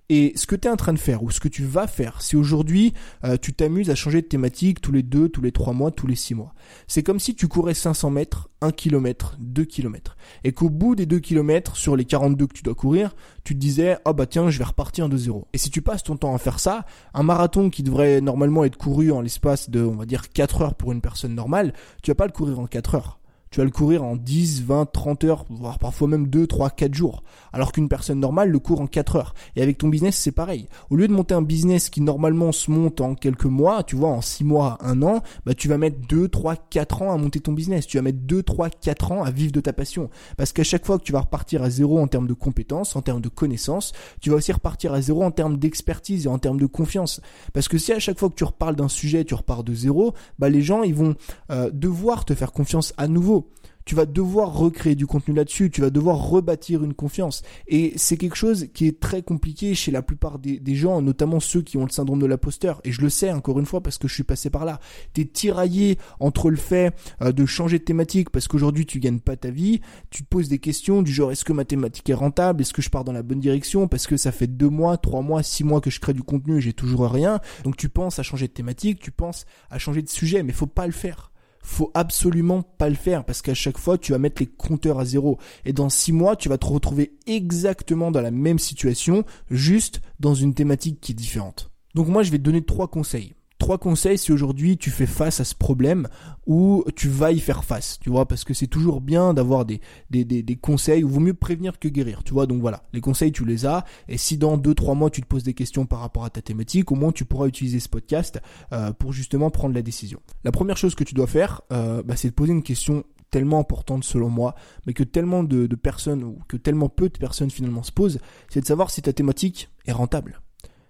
Et 0.10 0.34
ce 0.36 0.46
que 0.46 0.56
tu 0.56 0.68
es 0.68 0.72
en 0.72 0.76
train 0.76 0.94
de 0.94 1.00
faire, 1.00 1.24
ou 1.24 1.32
ce 1.32 1.40
que 1.40 1.48
tu 1.48 1.64
vas 1.64 1.88
faire, 1.88 2.22
si 2.22 2.36
aujourd'hui 2.36 2.94
euh, 3.24 3.38
tu 3.42 3.54
t'amuses 3.54 3.90
à 3.90 3.96
changer 3.96 4.22
de 4.22 4.28
thématique 4.28 4.80
tous 4.80 4.92
les 4.92 5.02
deux, 5.02 5.30
tous 5.30 5.42
les 5.42 5.52
trois 5.52 5.74
mois, 5.74 5.90
tous 5.90 6.06
les 6.06 6.16
six 6.16 6.36
mois, 6.36 6.54
c'est 6.88 7.02
comme 7.02 7.20
si 7.20 7.34
tu 7.34 7.48
courais 7.48 7.74
500 7.74 8.12
mètres, 8.12 8.50
1 8.62 8.72
km, 8.72 9.36
2 9.40 9.66
km, 9.66 10.16
et 10.44 10.52
qu'au 10.52 10.70
bout 10.70 10.96
des 10.96 11.08
2 11.08 11.20
km, 11.20 11.76
sur 11.76 11.96
les 11.96 12.06
42 12.06 12.46
que 12.46 12.54
tu 12.54 12.62
dois 12.62 12.76
courir, 12.76 13.16
tu 13.44 13.56
te 13.56 13.60
disais, 13.60 13.98
oh 14.06 14.14
bah 14.14 14.28
tiens, 14.28 14.52
je 14.52 14.60
vais 14.60 14.66
repartir 14.66 15.10
de 15.10 15.18
zéro. 15.18 15.48
Et 15.54 15.58
si 15.58 15.72
tu 15.72 15.82
passes 15.82 16.04
ton 16.04 16.18
temps 16.18 16.36
à 16.36 16.38
faire 16.38 16.60
ça, 16.60 16.86
un 17.16 17.24
marathon 17.24 17.72
qui 17.72 17.82
devrait 17.82 18.22
normalement 18.22 18.64
être 18.64 18.78
couru 18.78 19.12
en 19.12 19.22
l'espace 19.22 19.72
de, 19.72 19.82
on 19.82 19.96
va 19.96 20.06
dire, 20.06 20.30
4 20.30 20.62
heures 20.62 20.76
pour 20.76 20.92
une 20.92 21.02
personne 21.02 21.34
normale, 21.34 21.74
tu 22.04 22.12
vas 22.12 22.16
pas 22.16 22.28
le 22.28 22.32
courir 22.32 22.60
en 22.60 22.68
4 22.68 22.96
heures 22.96 23.20
tu 23.56 23.62
vas 23.62 23.66
le 23.66 23.72
courir 23.72 24.04
en 24.04 24.18
10, 24.18 24.64
20, 24.64 24.92
30 24.92 25.24
heures, 25.24 25.46
voire 25.50 25.80
parfois 25.80 26.10
même 26.10 26.28
2, 26.28 26.46
3, 26.46 26.72
4 26.72 26.94
jours. 26.94 27.24
Alors 27.54 27.72
qu'une 27.72 27.88
personne 27.88 28.20
normale 28.20 28.50
le 28.50 28.60
court 28.60 28.82
en 28.82 28.86
4 28.86 29.16
heures. 29.16 29.34
Et 29.56 29.62
avec 29.62 29.78
ton 29.78 29.88
business, 29.88 30.18
c'est 30.18 30.34
pareil. 30.34 30.68
Au 30.90 30.98
lieu 30.98 31.08
de 31.08 31.14
monter 31.14 31.36
un 31.36 31.42
business 31.42 31.90
qui 31.90 32.02
normalement 32.02 32.52
se 32.52 32.70
monte 32.70 33.00
en 33.00 33.16
quelques 33.16 33.46
mois, 33.46 33.84
tu 33.84 33.96
vois, 33.96 34.10
en 34.10 34.20
6 34.20 34.44
mois, 34.44 34.78
1 34.82 35.02
an, 35.04 35.24
bah 35.46 35.54
tu 35.54 35.70
vas 35.70 35.78
mettre 35.78 36.06
2, 36.10 36.28
3, 36.28 36.58
4 36.70 37.02
ans 37.04 37.14
à 37.14 37.18
monter 37.18 37.40
ton 37.40 37.54
business. 37.54 37.88
Tu 37.88 37.96
vas 37.96 38.04
mettre 38.04 38.18
2, 38.24 38.44
3, 38.44 38.70
4 38.72 39.14
ans 39.14 39.24
à 39.24 39.32
vivre 39.32 39.54
de 39.54 39.62
ta 39.62 39.72
passion. 39.72 40.10
Parce 40.36 40.52
qu'à 40.52 40.66
chaque 40.66 40.86
fois 40.86 41.00
que 41.00 41.06
tu 41.06 41.14
vas 41.14 41.22
repartir 41.22 41.64
à 41.64 41.70
zéro 41.70 41.98
en 41.98 42.08
termes 42.08 42.28
de 42.28 42.34
compétences, 42.34 42.98
en 42.98 43.02
termes 43.02 43.22
de 43.22 43.30
connaissances, 43.30 43.94
tu 44.20 44.32
vas 44.32 44.36
aussi 44.36 44.52
repartir 44.52 44.92
à 44.92 45.02
zéro 45.02 45.24
en 45.24 45.32
termes 45.32 45.56
d'expertise 45.56 46.26
et 46.26 46.28
en 46.28 46.40
termes 46.40 46.60
de 46.60 46.66
confiance. 46.66 47.22
Parce 47.54 47.70
que 47.70 47.78
si 47.78 47.94
à 47.94 48.00
chaque 48.00 48.20
fois 48.20 48.28
que 48.28 48.36
tu 48.36 48.44
reparles 48.44 48.76
d'un 48.76 48.90
sujet, 48.90 49.24
tu 49.24 49.34
repars 49.34 49.64
de 49.64 49.74
zéro, 49.74 50.14
bah 50.40 50.50
les 50.50 50.62
gens, 50.62 50.84
ils 50.84 50.94
vont 50.94 51.16
euh, 51.52 51.70
devoir 51.72 52.26
te 52.26 52.36
faire 52.36 52.52
confiance 52.52 52.94
à 52.98 53.08
nouveau 53.08 53.45
tu 53.86 53.94
vas 53.94 54.06
devoir 54.06 54.54
recréer 54.54 54.96
du 54.96 55.06
contenu 55.06 55.34
là-dessus, 55.34 55.70
tu 55.70 55.82
vas 55.82 55.92
devoir 55.92 56.18
rebâtir 56.18 56.84
une 56.84 56.96
confiance. 56.96 57.44
Et 57.68 57.94
c'est 57.98 58.18
quelque 58.18 58.36
chose 58.36 58.68
qui 58.74 58.88
est 58.88 59.00
très 59.00 59.22
compliqué 59.22 59.76
chez 59.76 59.92
la 59.92 60.02
plupart 60.02 60.40
des, 60.40 60.76
gens, 60.76 61.02
notamment 61.02 61.40
ceux 61.40 61.62
qui 61.62 61.78
ont 61.78 61.86
le 61.86 61.92
syndrome 61.92 62.20
de 62.20 62.26
l'imposteur. 62.26 62.82
Et 62.84 62.92
je 62.92 63.02
le 63.02 63.10
sais 63.10 63.32
encore 63.32 63.60
une 63.60 63.66
fois 63.66 63.82
parce 63.82 63.98
que 63.98 64.08
je 64.08 64.14
suis 64.14 64.24
passé 64.24 64.50
par 64.50 64.66
là. 64.66 64.80
T'es 65.14 65.26
tiraillé 65.26 65.98
entre 66.20 66.50
le 66.50 66.58
fait 66.58 66.94
euh, 67.22 67.32
de 67.32 67.46
changer 67.46 67.80
de 67.80 67.84
thématique 67.84 68.32
parce 68.32 68.48
qu'aujourd'hui 68.48 68.86
tu 68.86 69.00
gagnes 69.00 69.20
pas 69.20 69.36
ta 69.36 69.52
vie, 69.52 69.82
tu 70.10 70.24
te 70.24 70.28
poses 70.28 70.50
des 70.50 70.60
questions 70.60 71.04
du 71.04 71.14
genre 71.14 71.32
est-ce 71.32 71.46
que 71.46 71.54
ma 71.54 71.64
thématique 71.64 72.10
est 72.10 72.16
rentable, 72.16 72.62
est-ce 72.62 72.74
que 72.74 72.82
je 72.82 72.90
pars 72.90 73.04
dans 73.04 73.14
la 73.14 73.24
bonne 73.24 73.40
direction? 73.40 73.88
Parce 73.88 74.08
que 74.08 74.18
ça 74.18 74.32
fait 74.32 74.48
deux 74.48 74.70
mois, 74.70 74.98
trois 74.98 75.22
mois, 75.22 75.44
six 75.44 75.64
mois 75.64 75.80
que 75.80 75.92
je 75.92 76.00
crée 76.00 76.14
du 76.14 76.24
contenu 76.24 76.58
et 76.58 76.62
j'ai 76.62 76.74
toujours 76.74 77.10
rien. 77.10 77.40
Donc 77.64 77.78
tu 77.78 77.90
penses 77.90 78.18
à 78.18 78.24
changer 78.24 78.48
de 78.48 78.54
thématique, 78.54 79.00
tu 79.00 79.12
penses 79.12 79.46
à 79.70 79.78
changer 79.78 80.02
de 80.02 80.10
sujet, 80.10 80.42
mais 80.42 80.54
faut 80.54 80.66
pas 80.66 80.88
le 80.88 80.94
faire 80.94 81.32
faut 81.66 81.92
absolument 81.94 82.62
pas 82.62 82.90
le 82.90 82.96
faire 82.96 83.26
parce 83.26 83.42
qu'à 83.42 83.54
chaque 83.54 83.78
fois 83.78 83.98
tu 83.98 84.12
vas 84.12 84.18
mettre 84.18 84.42
les 84.42 84.48
compteurs 84.48 85.00
à 85.00 85.06
zéro 85.06 85.38
et 85.66 85.74
dans 85.74 85.90
six 85.90 86.12
mois 86.12 86.36
tu 86.36 86.50
vas 86.50 86.58
te 86.58 86.66
retrouver 86.66 87.18
exactement 87.28 88.12
dans 88.12 88.22
la 88.22 88.32
même 88.32 88.60
situation 88.60 89.26
juste 89.50 90.02
dans 90.20 90.36
une 90.36 90.54
thématique 90.54 91.02
qui 91.02 91.12
est 91.12 91.16
différente. 91.16 91.72
Donc 91.96 92.08
moi 92.08 92.24
je 92.24 92.32
vais 92.32 92.38
te 92.38 92.44
donner 92.44 92.64
trois 92.64 92.88
conseils 92.88 93.34
trois 93.58 93.78
conseils 93.78 94.18
si 94.18 94.32
aujourd'hui 94.32 94.78
tu 94.78 94.92
fais 94.92 95.06
face 95.06 95.40
à 95.40 95.46
ce 95.46 95.56
problème 95.56 96.08
ou 96.46 96.84
tu 96.96 97.10
vas 97.10 97.32
y 97.32 97.40
faire 97.40 97.64
face, 97.64 98.00
tu 98.00 98.10
vois, 98.10 98.28
parce 98.28 98.44
que 98.44 98.54
c'est 98.54 98.68
toujours 98.68 99.02
bien 99.02 99.34
d'avoir 99.34 99.66
des, 99.66 99.82
des, 100.10 100.26
des, 100.26 100.44
des, 100.44 100.56
conseils, 100.56 101.04
ou 101.04 101.10
vaut 101.10 101.20
mieux 101.20 101.34
prévenir 101.34 101.80
que 101.80 101.88
guérir, 101.88 102.24
tu 102.24 102.34
vois, 102.34 102.46
donc 102.46 102.62
voilà, 102.62 102.84
les 102.94 103.02
conseils 103.02 103.32
tu 103.32 103.46
les 103.46 103.66
as, 103.66 103.84
et 104.08 104.18
si 104.18 104.38
dans 104.38 104.58
deux 104.58 104.76
trois 104.76 104.94
mois 104.94 105.10
tu 105.10 105.22
te 105.22 105.28
poses 105.28 105.44
des 105.44 105.54
questions 105.54 105.86
par 105.86 106.00
rapport 106.00 106.26
à 106.26 106.30
ta 106.30 106.42
thématique, 106.42 106.92
au 106.92 106.96
moins 106.96 107.12
tu 107.12 107.26
pourras 107.26 107.48
utiliser 107.48 107.80
ce 107.80 107.90
podcast 107.90 108.40
euh, 108.74 108.92
pour 108.94 109.14
justement 109.14 109.50
prendre 109.50 109.74
la 109.74 109.82
décision. 109.82 110.20
La 110.44 110.52
première 110.52 110.78
chose 110.78 110.96
que 110.96 111.04
tu 111.04 111.16
dois 111.16 111.28
faire, 111.28 111.62
euh, 111.72 112.04
bah, 112.04 112.16
c'est 112.16 112.30
de 112.30 112.34
poser 112.34 112.52
une 112.52 112.64
question 112.64 113.04
tellement 113.32 113.60
importante 113.60 114.04
selon 114.04 114.30
moi, 114.30 114.56
mais 114.86 114.94
que 114.94 115.04
tellement 115.04 115.44
de, 115.44 115.68
de 115.68 115.76
personnes, 115.76 116.24
ou 116.24 116.40
que 116.48 116.58
tellement 116.58 116.90
peu 116.90 117.10
de 117.10 117.18
personnes 117.18 117.50
finalement 117.50 117.84
se 117.84 117.92
posent, 117.92 118.20
c'est 118.50 118.62
de 118.62 118.66
savoir 118.66 118.92
si 118.92 119.02
ta 119.02 119.14
thématique 119.14 119.70
est 119.86 119.92
rentable. 119.92 120.42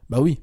Bah 0.09 0.21
oui, 0.21 0.41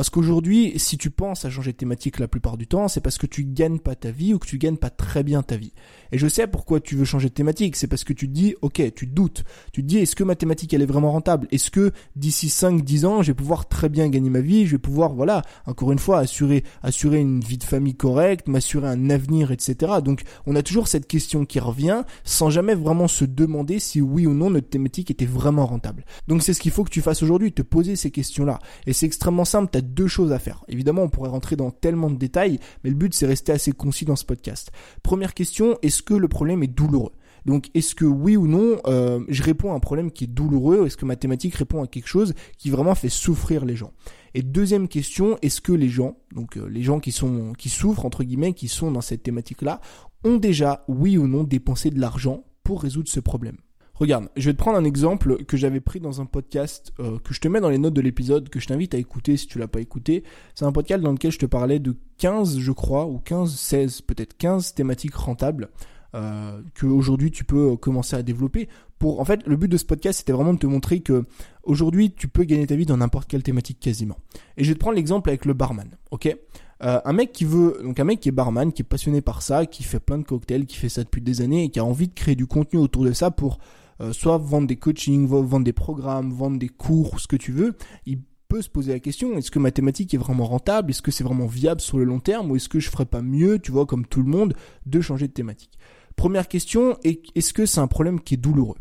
parce 0.00 0.08
qu'aujourd'hui, 0.08 0.72
si 0.78 0.96
tu 0.96 1.10
penses 1.10 1.44
à 1.44 1.50
changer 1.50 1.72
de 1.72 1.76
thématique 1.76 2.20
la 2.20 2.26
plupart 2.26 2.56
du 2.56 2.66
temps, 2.66 2.88
c'est 2.88 3.02
parce 3.02 3.18
que 3.18 3.26
tu 3.26 3.44
gagnes 3.44 3.80
pas 3.80 3.94
ta 3.94 4.10
vie 4.10 4.32
ou 4.32 4.38
que 4.38 4.46
tu 4.46 4.56
gagnes 4.56 4.78
pas 4.78 4.88
très 4.88 5.22
bien 5.22 5.42
ta 5.42 5.58
vie. 5.58 5.74
Et 6.12 6.18
je 6.18 6.28
sais 6.28 6.46
pourquoi 6.46 6.80
tu 6.80 6.96
veux 6.96 7.04
changer 7.04 7.28
de 7.28 7.34
thématique, 7.34 7.76
c'est 7.76 7.86
parce 7.86 8.04
que 8.04 8.12
tu 8.12 8.28
te 8.28 8.32
dis, 8.32 8.54
ok, 8.62 8.82
tu 8.94 9.08
te 9.08 9.14
doutes. 9.14 9.44
Tu 9.72 9.82
te 9.82 9.86
dis, 9.86 9.98
est-ce 9.98 10.16
que 10.16 10.24
ma 10.24 10.34
thématique, 10.34 10.72
elle 10.74 10.82
est 10.82 10.86
vraiment 10.86 11.12
rentable? 11.12 11.48
Est-ce 11.50 11.70
que 11.70 11.92
d'ici 12.16 12.48
5, 12.48 12.82
10 12.84 13.04
ans, 13.04 13.22
je 13.22 13.28
vais 13.28 13.34
pouvoir 13.34 13.68
très 13.68 13.88
bien 13.88 14.08
gagner 14.08 14.30
ma 14.30 14.40
vie? 14.40 14.66
Je 14.66 14.72
vais 14.72 14.78
pouvoir, 14.78 15.12
voilà, 15.12 15.42
encore 15.66 15.92
une 15.92 15.98
fois, 15.98 16.18
assurer, 16.18 16.64
assurer 16.82 17.18
une 17.18 17.40
vie 17.40 17.58
de 17.58 17.64
famille 17.64 17.94
correcte, 17.94 18.48
m'assurer 18.48 18.88
un 18.88 19.10
avenir, 19.10 19.50
etc. 19.52 19.94
Donc, 20.04 20.22
on 20.46 20.56
a 20.56 20.62
toujours 20.62 20.88
cette 20.88 21.06
question 21.06 21.44
qui 21.44 21.60
revient 21.60 22.04
sans 22.24 22.50
jamais 22.50 22.74
vraiment 22.74 23.08
se 23.08 23.24
demander 23.24 23.78
si 23.78 24.00
oui 24.00 24.26
ou 24.26 24.34
non 24.34 24.50
notre 24.50 24.68
thématique 24.68 25.10
était 25.10 25.26
vraiment 25.26 25.66
rentable. 25.66 26.04
Donc, 26.28 26.42
c'est 26.42 26.54
ce 26.54 26.60
qu'il 26.60 26.72
faut 26.72 26.84
que 26.84 26.90
tu 26.90 27.00
fasses 27.00 27.22
aujourd'hui, 27.22 27.52
te 27.52 27.62
poser 27.62 27.96
ces 27.96 28.10
questions-là. 28.10 28.58
Et 28.86 28.92
c'est 28.92 29.06
extrêmement 29.06 29.44
simple, 29.44 29.80
deux 29.80 30.06
choses 30.06 30.32
à 30.32 30.38
faire. 30.38 30.64
Évidemment, 30.68 31.02
on 31.02 31.08
pourrait 31.08 31.30
rentrer 31.30 31.56
dans 31.56 31.70
tellement 31.70 32.10
de 32.10 32.16
détails, 32.16 32.58
mais 32.84 32.90
le 32.90 32.96
but 32.96 33.14
c'est 33.14 33.26
rester 33.26 33.52
assez 33.52 33.72
concis 33.72 34.04
dans 34.04 34.16
ce 34.16 34.24
podcast. 34.24 34.70
Première 35.02 35.34
question, 35.34 35.78
est-ce 35.82 35.99
que 36.02 36.14
le 36.14 36.28
problème 36.28 36.62
est 36.62 36.68
douloureux? 36.68 37.12
Donc 37.46 37.70
est-ce 37.74 37.94
que 37.94 38.04
oui 38.04 38.36
ou 38.36 38.46
non, 38.46 38.78
euh, 38.86 39.20
je 39.28 39.42
réponds 39.42 39.72
à 39.72 39.74
un 39.74 39.80
problème 39.80 40.10
qui 40.10 40.24
est 40.24 40.26
douloureux? 40.26 40.86
Est-ce 40.86 40.96
que 40.96 41.06
ma 41.06 41.16
thématique 41.16 41.54
répond 41.54 41.82
à 41.82 41.86
quelque 41.86 42.08
chose 42.08 42.34
qui 42.58 42.70
vraiment 42.70 42.94
fait 42.94 43.08
souffrir 43.08 43.64
les 43.64 43.76
gens? 43.76 43.92
Et 44.34 44.42
deuxième 44.42 44.88
question, 44.88 45.38
est-ce 45.42 45.60
que 45.60 45.72
les 45.72 45.88
gens, 45.88 46.16
donc 46.34 46.56
euh, 46.56 46.68
les 46.68 46.82
gens 46.82 47.00
qui 47.00 47.12
sont 47.12 47.52
qui 47.54 47.68
souffrent 47.68 48.04
entre 48.04 48.24
guillemets, 48.24 48.52
qui 48.52 48.68
sont 48.68 48.90
dans 48.90 49.00
cette 49.00 49.22
thématique-là, 49.22 49.80
ont 50.24 50.36
déjà 50.36 50.84
oui 50.88 51.16
ou 51.18 51.26
non 51.26 51.44
dépensé 51.44 51.90
de 51.90 52.00
l'argent 52.00 52.44
pour 52.62 52.82
résoudre 52.82 53.08
ce 53.08 53.20
problème? 53.20 53.56
Regarde, 54.00 54.30
je 54.34 54.46
vais 54.46 54.54
te 54.54 54.58
prendre 54.58 54.78
un 54.78 54.84
exemple 54.84 55.44
que 55.44 55.58
j'avais 55.58 55.82
pris 55.82 56.00
dans 56.00 56.22
un 56.22 56.24
podcast 56.24 56.94
euh, 57.00 57.18
que 57.18 57.34
je 57.34 57.40
te 57.40 57.48
mets 57.48 57.60
dans 57.60 57.68
les 57.68 57.76
notes 57.76 57.92
de 57.92 58.00
l'épisode, 58.00 58.48
que 58.48 58.58
je 58.58 58.66
t'invite 58.66 58.94
à 58.94 58.98
écouter 58.98 59.36
si 59.36 59.46
tu 59.46 59.58
l'as 59.58 59.68
pas 59.68 59.82
écouté. 59.82 60.24
C'est 60.54 60.64
un 60.64 60.72
podcast 60.72 61.02
dans 61.02 61.12
lequel 61.12 61.30
je 61.30 61.38
te 61.38 61.44
parlais 61.44 61.80
de 61.80 61.94
15, 62.16 62.60
je 62.60 62.72
crois, 62.72 63.04
ou 63.04 63.18
15, 63.18 63.54
16, 63.54 64.00
peut-être 64.00 64.38
15 64.38 64.72
thématiques 64.72 65.14
rentables 65.14 65.68
euh, 66.14 66.62
que 66.72 66.86
aujourd'hui 66.86 67.30
tu 67.30 67.44
peux 67.44 67.76
commencer 67.76 68.16
à 68.16 68.22
développer. 68.22 68.70
Pour, 68.98 69.20
en 69.20 69.26
fait, 69.26 69.46
le 69.46 69.56
but 69.56 69.68
de 69.68 69.76
ce 69.76 69.84
podcast, 69.84 70.20
c'était 70.20 70.32
vraiment 70.32 70.54
de 70.54 70.58
te 70.58 70.66
montrer 70.66 71.00
que 71.00 71.26
aujourd'hui 71.62 72.10
tu 72.10 72.26
peux 72.26 72.44
gagner 72.44 72.66
ta 72.66 72.76
vie 72.76 72.86
dans 72.86 72.96
n'importe 72.96 73.28
quelle 73.28 73.42
thématique 73.42 73.80
quasiment. 73.80 74.16
Et 74.56 74.64
je 74.64 74.70
vais 74.70 74.76
te 74.76 74.80
prendre 74.80 74.96
l'exemple 74.96 75.28
avec 75.28 75.44
le 75.44 75.52
barman, 75.52 75.90
ok? 76.10 76.34
Euh, 76.82 77.00
un 77.04 77.12
mec 77.12 77.32
qui 77.32 77.44
veut, 77.44 77.78
donc 77.82 78.00
un 78.00 78.04
mec 78.04 78.20
qui 78.20 78.30
est 78.30 78.32
barman, 78.32 78.72
qui 78.72 78.80
est 78.80 78.84
passionné 78.84 79.20
par 79.20 79.42
ça, 79.42 79.66
qui 79.66 79.82
fait 79.82 80.00
plein 80.00 80.16
de 80.16 80.24
cocktails, 80.24 80.64
qui 80.64 80.78
fait 80.78 80.88
ça 80.88 81.04
depuis 81.04 81.20
des 81.20 81.42
années 81.42 81.64
et 81.64 81.68
qui 81.68 81.78
a 81.78 81.84
envie 81.84 82.08
de 82.08 82.14
créer 82.14 82.34
du 82.34 82.46
contenu 82.46 82.78
autour 82.78 83.04
de 83.04 83.12
ça 83.12 83.30
pour 83.30 83.58
euh, 84.00 84.12
soit 84.12 84.38
vendre 84.38 84.66
des 84.66 84.76
coachings, 84.76 85.26
vendre 85.26 85.64
des 85.64 85.72
programmes, 85.72 86.32
vendre 86.32 86.58
des 86.58 86.68
cours, 86.68 87.20
ce 87.20 87.26
que 87.26 87.36
tu 87.36 87.52
veux. 87.52 87.76
Il 88.06 88.20
peut 88.48 88.62
se 88.62 88.68
poser 88.68 88.92
la 88.92 89.00
question, 89.00 89.36
est-ce 89.36 89.50
que 89.50 89.58
ma 89.58 89.70
thématique 89.70 90.12
est 90.12 90.18
vraiment 90.18 90.44
rentable? 90.44 90.90
Est-ce 90.90 91.02
que 91.02 91.10
c'est 91.10 91.24
vraiment 91.24 91.46
viable 91.46 91.80
sur 91.80 91.98
le 91.98 92.04
long 92.04 92.18
terme? 92.18 92.50
Ou 92.50 92.56
est-ce 92.56 92.68
que 92.68 92.80
je 92.80 92.90
ferais 92.90 93.06
pas 93.06 93.22
mieux, 93.22 93.58
tu 93.58 93.70
vois, 93.72 93.86
comme 93.86 94.06
tout 94.06 94.22
le 94.22 94.28
monde, 94.28 94.54
de 94.86 95.00
changer 95.00 95.28
de 95.28 95.32
thématique? 95.32 95.78
Première 96.16 96.48
question, 96.48 96.98
est-ce 97.04 97.52
que 97.52 97.64
c'est 97.64 97.80
un 97.80 97.86
problème 97.86 98.20
qui 98.20 98.34
est 98.34 98.36
douloureux? 98.36 98.76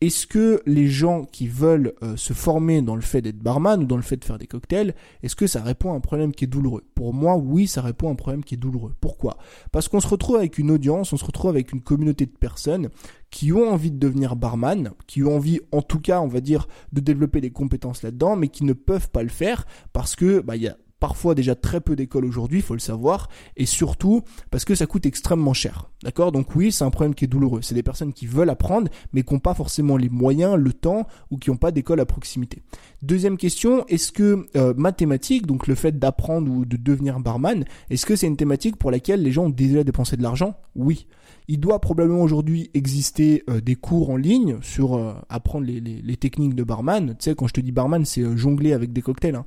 Est-ce 0.00 0.26
que 0.26 0.62
les 0.64 0.86
gens 0.86 1.24
qui 1.24 1.48
veulent 1.48 1.94
euh, 2.02 2.16
se 2.16 2.32
former 2.32 2.82
dans 2.82 2.94
le 2.94 3.02
fait 3.02 3.20
d'être 3.20 3.38
barman 3.38 3.82
ou 3.82 3.86
dans 3.86 3.96
le 3.96 4.02
fait 4.02 4.16
de 4.16 4.24
faire 4.24 4.38
des 4.38 4.46
cocktails, 4.46 4.94
est-ce 5.22 5.34
que 5.34 5.46
ça 5.46 5.62
répond 5.62 5.92
à 5.92 5.96
un 5.96 6.00
problème 6.00 6.32
qui 6.32 6.44
est 6.44 6.48
douloureux? 6.48 6.84
Pour 6.94 7.12
moi, 7.12 7.36
oui, 7.36 7.66
ça 7.66 7.82
répond 7.82 8.08
à 8.08 8.12
un 8.12 8.16
problème 8.16 8.44
qui 8.44 8.54
est 8.54 8.58
douloureux. 8.58 8.94
Pourquoi? 9.00 9.38
Parce 9.72 9.88
qu'on 9.88 10.00
se 10.00 10.06
retrouve 10.06 10.36
avec 10.36 10.58
une 10.58 10.70
audience, 10.70 11.12
on 11.12 11.16
se 11.16 11.24
retrouve 11.24 11.50
avec 11.50 11.72
une 11.72 11.80
communauté 11.80 12.26
de 12.26 12.30
personnes 12.30 12.90
qui 13.30 13.52
ont 13.52 13.70
envie 13.70 13.90
de 13.90 13.98
devenir 13.98 14.36
barman, 14.36 14.92
qui 15.06 15.22
ont 15.24 15.36
envie, 15.36 15.60
en 15.72 15.82
tout 15.82 16.00
cas, 16.00 16.20
on 16.20 16.28
va 16.28 16.40
dire, 16.40 16.68
de 16.92 17.00
développer 17.00 17.40
des 17.40 17.50
compétences 17.50 18.02
là-dedans, 18.02 18.36
mais 18.36 18.48
qui 18.48 18.64
ne 18.64 18.72
peuvent 18.74 19.10
pas 19.10 19.22
le 19.22 19.28
faire 19.28 19.66
parce 19.92 20.14
que 20.14 20.40
bah 20.40 20.56
il 20.56 20.62
y 20.62 20.68
a 20.68 20.76
parfois 21.00 21.34
déjà 21.34 21.54
très 21.54 21.80
peu 21.80 21.96
d'écoles 21.96 22.24
aujourd'hui, 22.24 22.58
il 22.58 22.62
faut 22.62 22.74
le 22.74 22.80
savoir, 22.80 23.28
et 23.56 23.66
surtout 23.66 24.22
parce 24.50 24.64
que 24.64 24.74
ça 24.74 24.86
coûte 24.86 25.06
extrêmement 25.06 25.54
cher. 25.54 25.90
D'accord? 26.02 26.32
Donc 26.32 26.54
oui, 26.54 26.70
c'est 26.70 26.84
un 26.84 26.90
problème 26.90 27.14
qui 27.14 27.24
est 27.24 27.28
douloureux. 27.28 27.60
C'est 27.62 27.74
des 27.74 27.82
personnes 27.82 28.12
qui 28.12 28.26
veulent 28.26 28.50
apprendre, 28.50 28.88
mais 29.12 29.22
qui 29.22 29.34
n'ont 29.34 29.40
pas 29.40 29.54
forcément 29.54 29.96
les 29.96 30.08
moyens, 30.08 30.56
le 30.56 30.72
temps, 30.72 31.06
ou 31.30 31.38
qui 31.38 31.50
n'ont 31.50 31.56
pas 31.56 31.70
d'école 31.70 32.00
à 32.00 32.06
proximité. 32.06 32.62
Deuxième 33.02 33.36
question, 33.36 33.84
est-ce 33.86 34.12
que 34.12 34.46
euh, 34.56 34.74
mathématiques, 34.76 35.46
donc 35.46 35.66
le 35.66 35.74
fait 35.74 35.98
d'apprendre 35.98 36.50
ou 36.50 36.64
de 36.64 36.76
devenir 36.76 37.18
barman, 37.20 37.64
est-ce 37.90 38.06
que 38.06 38.16
c'est 38.16 38.26
une 38.26 38.36
thématique 38.36 38.76
pour 38.76 38.90
laquelle 38.90 39.22
les 39.22 39.32
gens 39.32 39.46
ont 39.46 39.50
déjà 39.50 39.84
dépensé 39.84 40.16
de 40.16 40.22
l'argent? 40.22 40.54
Oui. 40.74 41.06
Il 41.50 41.60
doit 41.60 41.80
probablement 41.80 42.20
aujourd'hui 42.20 42.70
exister 42.74 43.42
euh, 43.48 43.62
des 43.62 43.74
cours 43.74 44.10
en 44.10 44.16
ligne 44.16 44.58
sur 44.60 44.96
euh, 44.96 45.14
apprendre 45.30 45.66
les, 45.66 45.80
les, 45.80 46.16
techniques 46.18 46.54
de 46.54 46.62
barman. 46.62 47.16
Tu 47.18 47.24
sais, 47.24 47.34
quand 47.34 47.46
je 47.46 47.54
te 47.54 47.62
dis 47.62 47.72
barman, 47.72 48.04
c'est 48.04 48.20
euh, 48.20 48.36
jongler 48.36 48.74
avec 48.74 48.92
des 48.92 49.00
cocktails. 49.00 49.34
Hein. 49.34 49.46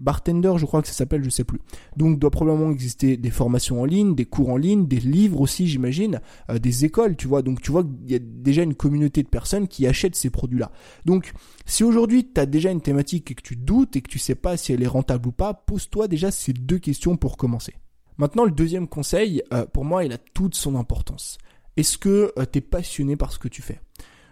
bartender, 0.00 0.54
je 0.56 0.64
crois 0.64 0.80
que 0.80 0.88
ça 0.88 0.94
s'appelle, 0.94 1.22
je 1.22 1.28
sais 1.28 1.44
plus. 1.44 1.60
Donc, 1.98 2.18
doit 2.18 2.30
probablement 2.30 2.70
exister 2.70 3.18
des 3.18 3.30
formations 3.30 3.82
en 3.82 3.84
ligne, 3.84 4.14
des 4.14 4.24
cours 4.24 4.48
en 4.48 4.56
ligne, 4.56 4.86
des 4.86 5.00
livres 5.00 5.42
aussi, 5.42 5.66
j'imagine, 5.66 6.22
des 6.50 6.86
écoles, 6.86 7.16
tu 7.16 7.28
vois. 7.28 7.42
Donc, 7.42 7.60
tu 7.60 7.70
vois 7.70 7.84
qu'il 7.84 8.10
y 8.10 8.14
a 8.14 8.18
déjà 8.18 8.62
une 8.62 8.74
communauté 8.74 9.22
de 9.22 9.28
personnes 9.28 9.68
qui 9.68 9.86
achètent 9.86 10.16
ces 10.16 10.30
produits-là. 10.30 10.72
Donc, 11.04 11.32
si 11.66 11.84
aujourd'hui 11.84 12.26
tu 12.32 12.40
as 12.40 12.46
déjà 12.46 12.70
une 12.70 12.80
thématique 12.80 13.30
et 13.30 13.34
que 13.34 13.42
tu 13.42 13.56
doutes 13.56 13.96
et 13.96 14.00
que 14.00 14.08
tu 14.08 14.18
sais 14.18 14.34
pas 14.34 14.56
si 14.56 14.72
elle 14.72 14.82
est 14.82 14.86
rentable 14.86 15.28
ou 15.28 15.32
pas, 15.32 15.52
pose-toi 15.52 16.08
déjà 16.08 16.30
ces 16.30 16.54
deux 16.54 16.78
questions 16.78 17.18
pour 17.18 17.36
commencer. 17.36 17.74
Maintenant, 18.18 18.44
le 18.44 18.50
deuxième 18.50 18.88
conseil, 18.88 19.42
euh, 19.52 19.64
pour 19.66 19.84
moi, 19.84 20.04
il 20.04 20.12
a 20.12 20.18
toute 20.18 20.56
son 20.56 20.74
importance. 20.74 21.38
Est-ce 21.76 21.96
que 21.96 22.32
euh, 22.36 22.44
tu 22.50 22.60
passionné 22.60 23.14
par 23.14 23.32
ce 23.32 23.38
que 23.38 23.46
tu 23.46 23.62
fais? 23.62 23.80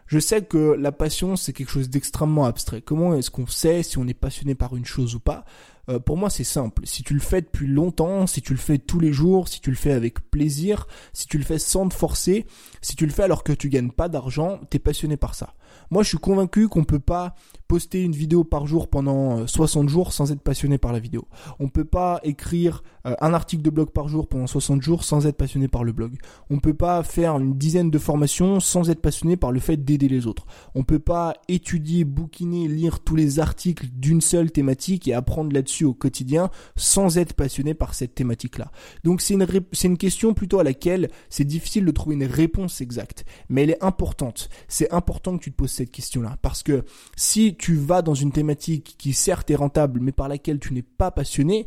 Je 0.09 0.19
sais 0.19 0.43
que 0.43 0.77
la 0.79 0.93
passion, 0.93 1.37
c'est 1.37 1.53
quelque 1.53 1.71
chose 1.71 1.89
d'extrêmement 1.89 2.45
abstrait. 2.45 2.81
Comment 2.81 3.15
est-ce 3.15 3.31
qu'on 3.31 3.47
sait 3.47 3.83
si 3.83 3.99
on 3.99 4.07
est 4.07 4.15
passionné 4.15 4.55
par 4.55 4.77
une 4.77 4.85
chose 4.85 5.15
ou 5.15 5.21
pas? 5.21 5.45
Euh, 5.89 6.01
pour 6.01 6.17
moi, 6.17 6.31
c'est 6.31 6.45
simple. 6.45 6.83
Si 6.85 7.05
tu 7.05 7.15
le 7.15 7.21
fais 7.21 7.43
depuis 7.43 7.67
longtemps, 7.67 8.27
si 8.27 8.43
tu 8.43 8.53
le 8.53 8.59
fais 8.59 8.79
tous 8.79 8.99
les 8.99 9.13
jours, 9.13 9.49
si 9.49 9.61
tu 9.61 9.71
le 9.71 9.77
fais 9.77 9.93
avec 9.93 10.31
plaisir, 10.31 10.87
si 11.13 11.27
tu 11.27 11.39
le 11.39 11.45
fais 11.45 11.59
sans 11.59 11.89
te 11.89 11.95
forcer, 11.95 12.47
si 12.83 12.97
tu 12.97 13.07
le 13.07 13.13
fais 13.13 13.23
alors 13.23 13.45
que 13.45 13.53
tu 13.53 13.69
gagnes 13.69 13.91
pas 13.91 14.09
d'argent, 14.09 14.61
t'es 14.71 14.81
passionné 14.81 15.17
par 15.17 15.35
ça. 15.35 15.55
Moi, 15.91 16.03
je 16.03 16.09
suis 16.09 16.19
convaincu 16.19 16.69
qu'on 16.69 16.85
peut 16.85 16.99
pas 16.99 17.35
poster 17.67 18.03
une 18.03 18.13
vidéo 18.13 18.45
par 18.45 18.67
jour 18.67 18.89
pendant 18.89 19.47
60 19.47 19.85
euh, 19.85 19.89
jours 19.89 20.13
sans 20.13 20.33
être 20.33 20.41
passionné 20.41 20.79
par 20.79 20.93
la 20.93 20.99
vidéo. 20.99 21.27
On 21.59 21.69
peut 21.69 21.85
pas 21.85 22.21
écrire 22.23 22.83
euh, 23.07 23.15
un 23.21 23.35
article 23.35 23.63
de 23.63 23.71
blog 23.71 23.91
par 23.91 24.09
jour 24.09 24.29
pendant 24.29 24.47
60 24.47 24.83
jours 24.83 25.05
sans 25.05 25.27
être 25.27 25.37
passionné 25.37 25.69
par 25.69 25.85
le 25.85 25.93
blog. 25.93 26.17
On 26.51 26.59
peut 26.59 26.75
pas 26.75 27.03
faire 27.03 27.37
une 27.39 27.55
dizaine 27.55 27.91
de 27.91 27.99
formations 27.99 28.61
sans 28.61 28.91
être 28.91 29.01
passionné 29.01 29.37
par 29.37 29.53
le 29.53 29.61
fait 29.61 29.77
d'aider 29.77 30.09
les 30.09 30.27
autres. 30.27 30.47
On 30.75 30.85
peut 30.85 30.99
pas 30.99 31.35
étudier, 31.49 32.05
bouquiner, 32.05 32.69
lire 32.69 33.01
tous 33.01 33.17
les 33.17 33.41
articles 33.41 33.87
d'une 33.93 34.21
seule 34.21 34.51
thématique 34.53 35.09
et 35.09 35.15
apprendre 35.15 35.53
là-dessus 35.53 35.85
au 35.85 35.95
quotidien 35.95 36.51
sans 36.77 37.19
être 37.19 37.35
passionné 37.35 37.75
par 37.75 37.95
cette 37.95 38.15
thématique-là. 38.15 38.71
Donc 39.05 39.21
c'est 39.21 39.35
une, 39.35 39.47
c'est 39.73 39.89
une 39.89 39.99
question 39.99 40.35
plutôt 40.35 40.59
à 40.59 40.65
laquelle 40.65 41.11
c'est 41.31 41.45
difficile 41.45 41.85
de 41.85 41.91
trouver 41.91 42.17
une 42.17 42.25
réponse 42.25 42.81
exacte, 42.81 43.25
mais 43.49 43.65
elle 43.65 43.71
est 43.71 43.85
importante. 43.85 44.49
C'est 44.69 44.93
important 44.93 45.37
que 45.37 45.45
tu 45.45 45.53
te 45.53 45.57
poses 45.57 45.73
cette 45.73 45.91
question-là 45.91 46.39
parce 46.43 46.63
que 46.63 46.85
si 47.17 47.56
tu 47.59 47.75
vas 47.75 48.03
dans 48.03 48.15
une 48.15 48.33
thématique 48.33 48.97
qui 48.99 49.13
certes 49.13 49.51
est 49.51 49.57
rentable 49.57 50.01
mais 50.01 50.13
par 50.13 50.29
laquelle 50.29 50.59
tu 50.59 50.73
n'es 50.73 50.83
pas 50.83 51.11
passionné, 51.11 51.67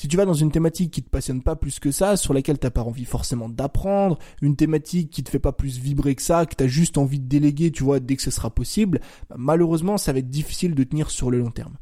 si 0.00 0.08
tu 0.08 0.16
vas 0.16 0.24
dans 0.24 0.32
une 0.32 0.50
thématique 0.50 0.92
qui 0.92 1.02
te 1.02 1.10
passionne 1.10 1.42
pas 1.42 1.56
plus 1.56 1.78
que 1.78 1.90
ça, 1.90 2.16
sur 2.16 2.32
laquelle 2.32 2.58
t'as 2.58 2.70
pas 2.70 2.82
envie 2.82 3.04
forcément 3.04 3.50
d'apprendre, 3.50 4.18
une 4.40 4.56
thématique 4.56 5.10
qui 5.10 5.22
te 5.22 5.28
fait 5.28 5.38
pas 5.38 5.52
plus 5.52 5.78
vibrer 5.78 6.14
que 6.14 6.22
ça, 6.22 6.46
que 6.46 6.54
t'as 6.54 6.68
juste 6.68 6.96
envie 6.96 7.20
de 7.20 7.28
déléguer, 7.28 7.70
tu 7.70 7.84
vois, 7.84 8.00
dès 8.00 8.16
que 8.16 8.22
ce 8.22 8.30
sera 8.30 8.48
possible, 8.48 9.00
bah, 9.28 9.36
malheureusement, 9.38 9.98
ça 9.98 10.14
va 10.14 10.20
être 10.20 10.30
difficile 10.30 10.74
de 10.74 10.84
tenir 10.84 11.10
sur 11.10 11.30
le 11.30 11.38
long 11.38 11.50
terme. 11.50 11.74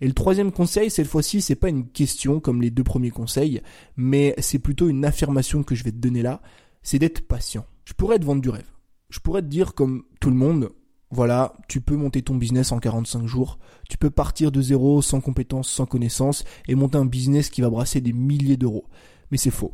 Et 0.00 0.06
le 0.06 0.12
troisième 0.12 0.52
conseil, 0.52 0.88
cette 0.88 1.08
fois-ci, 1.08 1.40
c'est 1.40 1.56
pas 1.56 1.68
une 1.68 1.88
question 1.88 2.38
comme 2.38 2.62
les 2.62 2.70
deux 2.70 2.84
premiers 2.84 3.10
conseils, 3.10 3.60
mais 3.96 4.36
c'est 4.38 4.60
plutôt 4.60 4.88
une 4.88 5.04
affirmation 5.04 5.64
que 5.64 5.74
je 5.74 5.82
vais 5.82 5.90
te 5.90 5.96
donner 5.96 6.22
là, 6.22 6.42
c'est 6.82 7.00
d'être 7.00 7.26
patient. 7.26 7.66
Je 7.84 7.94
pourrais 7.94 8.20
te 8.20 8.24
vendre 8.24 8.42
du 8.42 8.50
rêve. 8.50 8.70
Je 9.08 9.18
pourrais 9.18 9.42
te 9.42 9.48
dire 9.48 9.74
comme 9.74 10.04
tout 10.20 10.30
le 10.30 10.36
monde, 10.36 10.70
voilà, 11.14 11.54
tu 11.68 11.80
peux 11.80 11.96
monter 11.96 12.22
ton 12.22 12.34
business 12.34 12.72
en 12.72 12.78
45 12.78 13.26
jours, 13.26 13.58
tu 13.88 13.96
peux 13.96 14.10
partir 14.10 14.50
de 14.50 14.60
zéro, 14.60 15.00
sans 15.00 15.20
compétences, 15.20 15.70
sans 15.70 15.86
connaissances, 15.86 16.44
et 16.66 16.74
monter 16.74 16.98
un 16.98 17.04
business 17.04 17.50
qui 17.50 17.60
va 17.60 17.70
brasser 17.70 18.00
des 18.00 18.12
milliers 18.12 18.56
d'euros. 18.56 18.84
Mais 19.30 19.38
c'est 19.38 19.52
faux. 19.52 19.72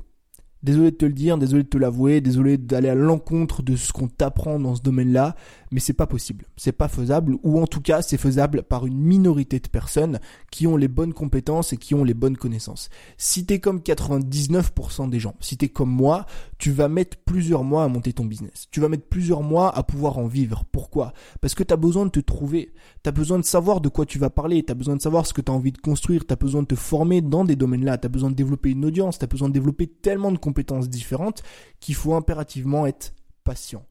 Désolé 0.62 0.90
de 0.90 0.96
te 0.96 1.06
le 1.06 1.14
dire, 1.14 1.38
désolé 1.38 1.62
de 1.62 1.68
te 1.68 1.78
l'avouer, 1.78 2.20
désolé 2.20 2.58
d'aller 2.58 2.90
à 2.90 2.94
l'encontre 2.94 3.62
de 3.62 3.76
ce 3.76 3.92
qu'on 3.92 4.08
t'apprend 4.08 4.60
dans 4.60 4.74
ce 4.74 4.82
domaine-là, 4.82 5.34
mais 5.70 5.80
c'est 5.80 5.94
pas 5.94 6.06
possible. 6.06 6.44
C'est 6.56 6.72
pas 6.72 6.88
faisable, 6.88 7.36
ou 7.42 7.60
en 7.60 7.66
tout 7.66 7.80
cas, 7.80 8.02
c'est 8.02 8.18
faisable 8.18 8.62
par 8.62 8.86
une 8.86 8.98
minorité 8.98 9.58
de 9.58 9.68
personnes 9.68 10.20
qui 10.50 10.66
ont 10.66 10.76
les 10.76 10.88
bonnes 10.88 11.14
compétences 11.14 11.72
et 11.72 11.78
qui 11.78 11.94
ont 11.94 12.04
les 12.04 12.12
bonnes 12.12 12.36
connaissances. 12.36 12.90
Si 13.16 13.46
t'es 13.46 13.58
comme 13.58 13.78
99% 13.78 15.08
des 15.08 15.18
gens, 15.18 15.34
si 15.40 15.56
t'es 15.56 15.68
comme 15.68 15.90
moi, 15.90 16.26
tu 16.58 16.72
vas 16.72 16.88
mettre 16.88 17.16
plusieurs 17.16 17.64
mois 17.64 17.84
à 17.84 17.88
monter 17.88 18.12
ton 18.12 18.26
business. 18.26 18.66
Tu 18.70 18.80
vas 18.80 18.90
mettre 18.90 19.08
plusieurs 19.08 19.42
mois 19.42 19.74
à 19.74 19.82
pouvoir 19.82 20.18
en 20.18 20.26
vivre. 20.26 20.64
Pourquoi? 20.70 21.14
Parce 21.40 21.54
que 21.54 21.62
t'as 21.62 21.76
besoin 21.76 22.04
de 22.04 22.10
te 22.10 22.20
trouver. 22.20 22.74
T'as 23.02 23.12
besoin 23.12 23.38
de 23.38 23.44
savoir 23.44 23.80
de 23.80 23.88
quoi 23.88 24.04
tu 24.04 24.18
vas 24.18 24.28
parler. 24.28 24.62
T'as 24.62 24.74
besoin 24.74 24.96
de 24.96 25.00
savoir 25.00 25.24
ce 25.26 25.32
que 25.32 25.40
t'as 25.40 25.54
envie 25.54 25.72
de 25.72 25.78
construire. 25.78 26.26
T'as 26.26 26.36
besoin 26.36 26.62
de 26.62 26.66
te 26.66 26.74
former 26.74 27.22
dans 27.22 27.44
des 27.44 27.56
domaines-là. 27.56 27.96
T'as 27.96 28.08
besoin 28.08 28.30
de 28.30 28.34
développer 28.34 28.70
une 28.70 28.84
audience. 28.84 29.18
T'as 29.18 29.26
besoin 29.26 29.48
de 29.48 29.54
développer 29.54 29.86
tellement 29.86 30.32
de 30.32 30.36
compétences 30.36 30.49
différentes 30.88 31.42
qu'il 31.80 31.94
faut 31.94 32.14
impérativement 32.14 32.86
être 32.86 33.14
patient. 33.44 33.84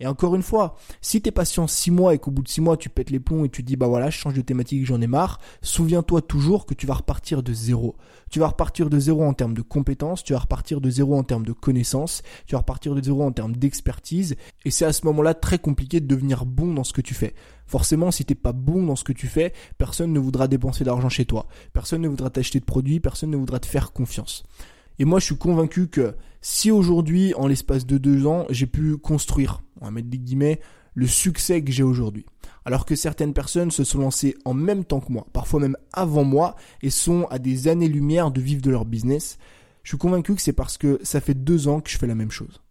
Et 0.00 0.06
encore 0.06 0.36
une 0.36 0.42
fois, 0.42 0.76
si 1.00 1.22
t'es 1.22 1.30
patient 1.30 1.66
six 1.66 1.90
mois 1.90 2.14
et 2.14 2.18
qu'au 2.18 2.30
bout 2.30 2.42
de 2.42 2.48
six 2.48 2.60
mois 2.60 2.76
tu 2.76 2.88
pètes 2.88 3.10
les 3.10 3.20
plombs 3.20 3.44
et 3.44 3.48
tu 3.48 3.62
dis 3.62 3.76
bah 3.76 3.86
voilà 3.86 4.10
je 4.10 4.18
change 4.18 4.34
de 4.34 4.42
thématique, 4.42 4.84
j'en 4.84 5.00
ai 5.00 5.06
marre, 5.06 5.40
souviens-toi 5.62 6.22
toujours 6.22 6.66
que 6.66 6.74
tu 6.74 6.86
vas 6.86 6.94
repartir 6.94 7.42
de 7.42 7.52
zéro. 7.52 7.96
Tu 8.30 8.38
vas 8.38 8.48
repartir 8.48 8.90
de 8.90 8.98
zéro 8.98 9.24
en 9.24 9.32
termes 9.32 9.54
de 9.54 9.62
compétences, 9.62 10.22
tu 10.22 10.32
vas 10.32 10.40
repartir 10.40 10.80
de 10.80 10.90
zéro 10.90 11.16
en 11.16 11.22
termes 11.22 11.46
de 11.46 11.52
connaissances, 11.52 12.22
tu 12.46 12.54
vas 12.54 12.58
repartir 12.58 12.94
de 12.94 13.02
zéro 13.02 13.22
en 13.22 13.32
termes 13.32 13.56
d'expertise, 13.56 14.36
et 14.64 14.70
c'est 14.70 14.84
à 14.84 14.92
ce 14.92 15.06
moment-là 15.06 15.32
très 15.32 15.58
compliqué 15.58 16.00
de 16.00 16.06
devenir 16.06 16.44
bon 16.44 16.74
dans 16.74 16.84
ce 16.84 16.92
que 16.92 17.00
tu 17.00 17.14
fais. 17.14 17.34
Forcément, 17.66 18.10
si 18.10 18.24
t'es 18.24 18.34
pas 18.34 18.52
bon 18.52 18.84
dans 18.84 18.96
ce 18.96 19.04
que 19.04 19.12
tu 19.12 19.26
fais, 19.26 19.52
personne 19.78 20.12
ne 20.12 20.18
voudra 20.18 20.46
dépenser 20.48 20.84
d'argent 20.84 21.08
chez 21.08 21.24
toi, 21.24 21.46
personne 21.72 22.02
ne 22.02 22.08
voudra 22.08 22.30
t'acheter 22.30 22.60
de 22.60 22.64
produits, 22.64 23.00
personne 23.00 23.30
ne 23.30 23.36
voudra 23.36 23.60
te 23.60 23.66
faire 23.66 23.92
confiance. 23.92 24.44
Et 24.98 25.04
moi, 25.04 25.18
je 25.18 25.26
suis 25.26 25.36
convaincu 25.36 25.88
que 25.88 26.14
si 26.40 26.70
aujourd'hui, 26.70 27.34
en 27.34 27.46
l'espace 27.46 27.86
de 27.86 27.98
deux 27.98 28.26
ans, 28.26 28.46
j'ai 28.50 28.66
pu 28.66 28.96
construire, 28.96 29.62
on 29.80 29.86
va 29.86 29.90
mettre 29.90 30.08
des 30.08 30.18
guillemets, 30.18 30.60
le 30.94 31.06
succès 31.06 31.62
que 31.62 31.70
j'ai 31.70 31.82
aujourd'hui. 31.82 32.24
Alors 32.64 32.86
que 32.86 32.96
certaines 32.96 33.34
personnes 33.34 33.70
se 33.70 33.84
sont 33.84 34.00
lancées 34.00 34.34
en 34.44 34.54
même 34.54 34.84
temps 34.84 35.00
que 35.00 35.12
moi, 35.12 35.26
parfois 35.32 35.60
même 35.60 35.76
avant 35.92 36.24
moi, 36.24 36.56
et 36.82 36.90
sont 36.90 37.26
à 37.30 37.38
des 37.38 37.68
années-lumière 37.68 38.30
de 38.30 38.40
vivre 38.40 38.62
de 38.62 38.70
leur 38.70 38.84
business, 38.84 39.38
je 39.82 39.90
suis 39.90 39.98
convaincu 39.98 40.34
que 40.34 40.40
c'est 40.40 40.52
parce 40.52 40.78
que 40.78 40.98
ça 41.02 41.20
fait 41.20 41.34
deux 41.34 41.68
ans 41.68 41.80
que 41.80 41.90
je 41.90 41.98
fais 41.98 42.06
la 42.06 42.14
même 42.14 42.30
chose. 42.30 42.62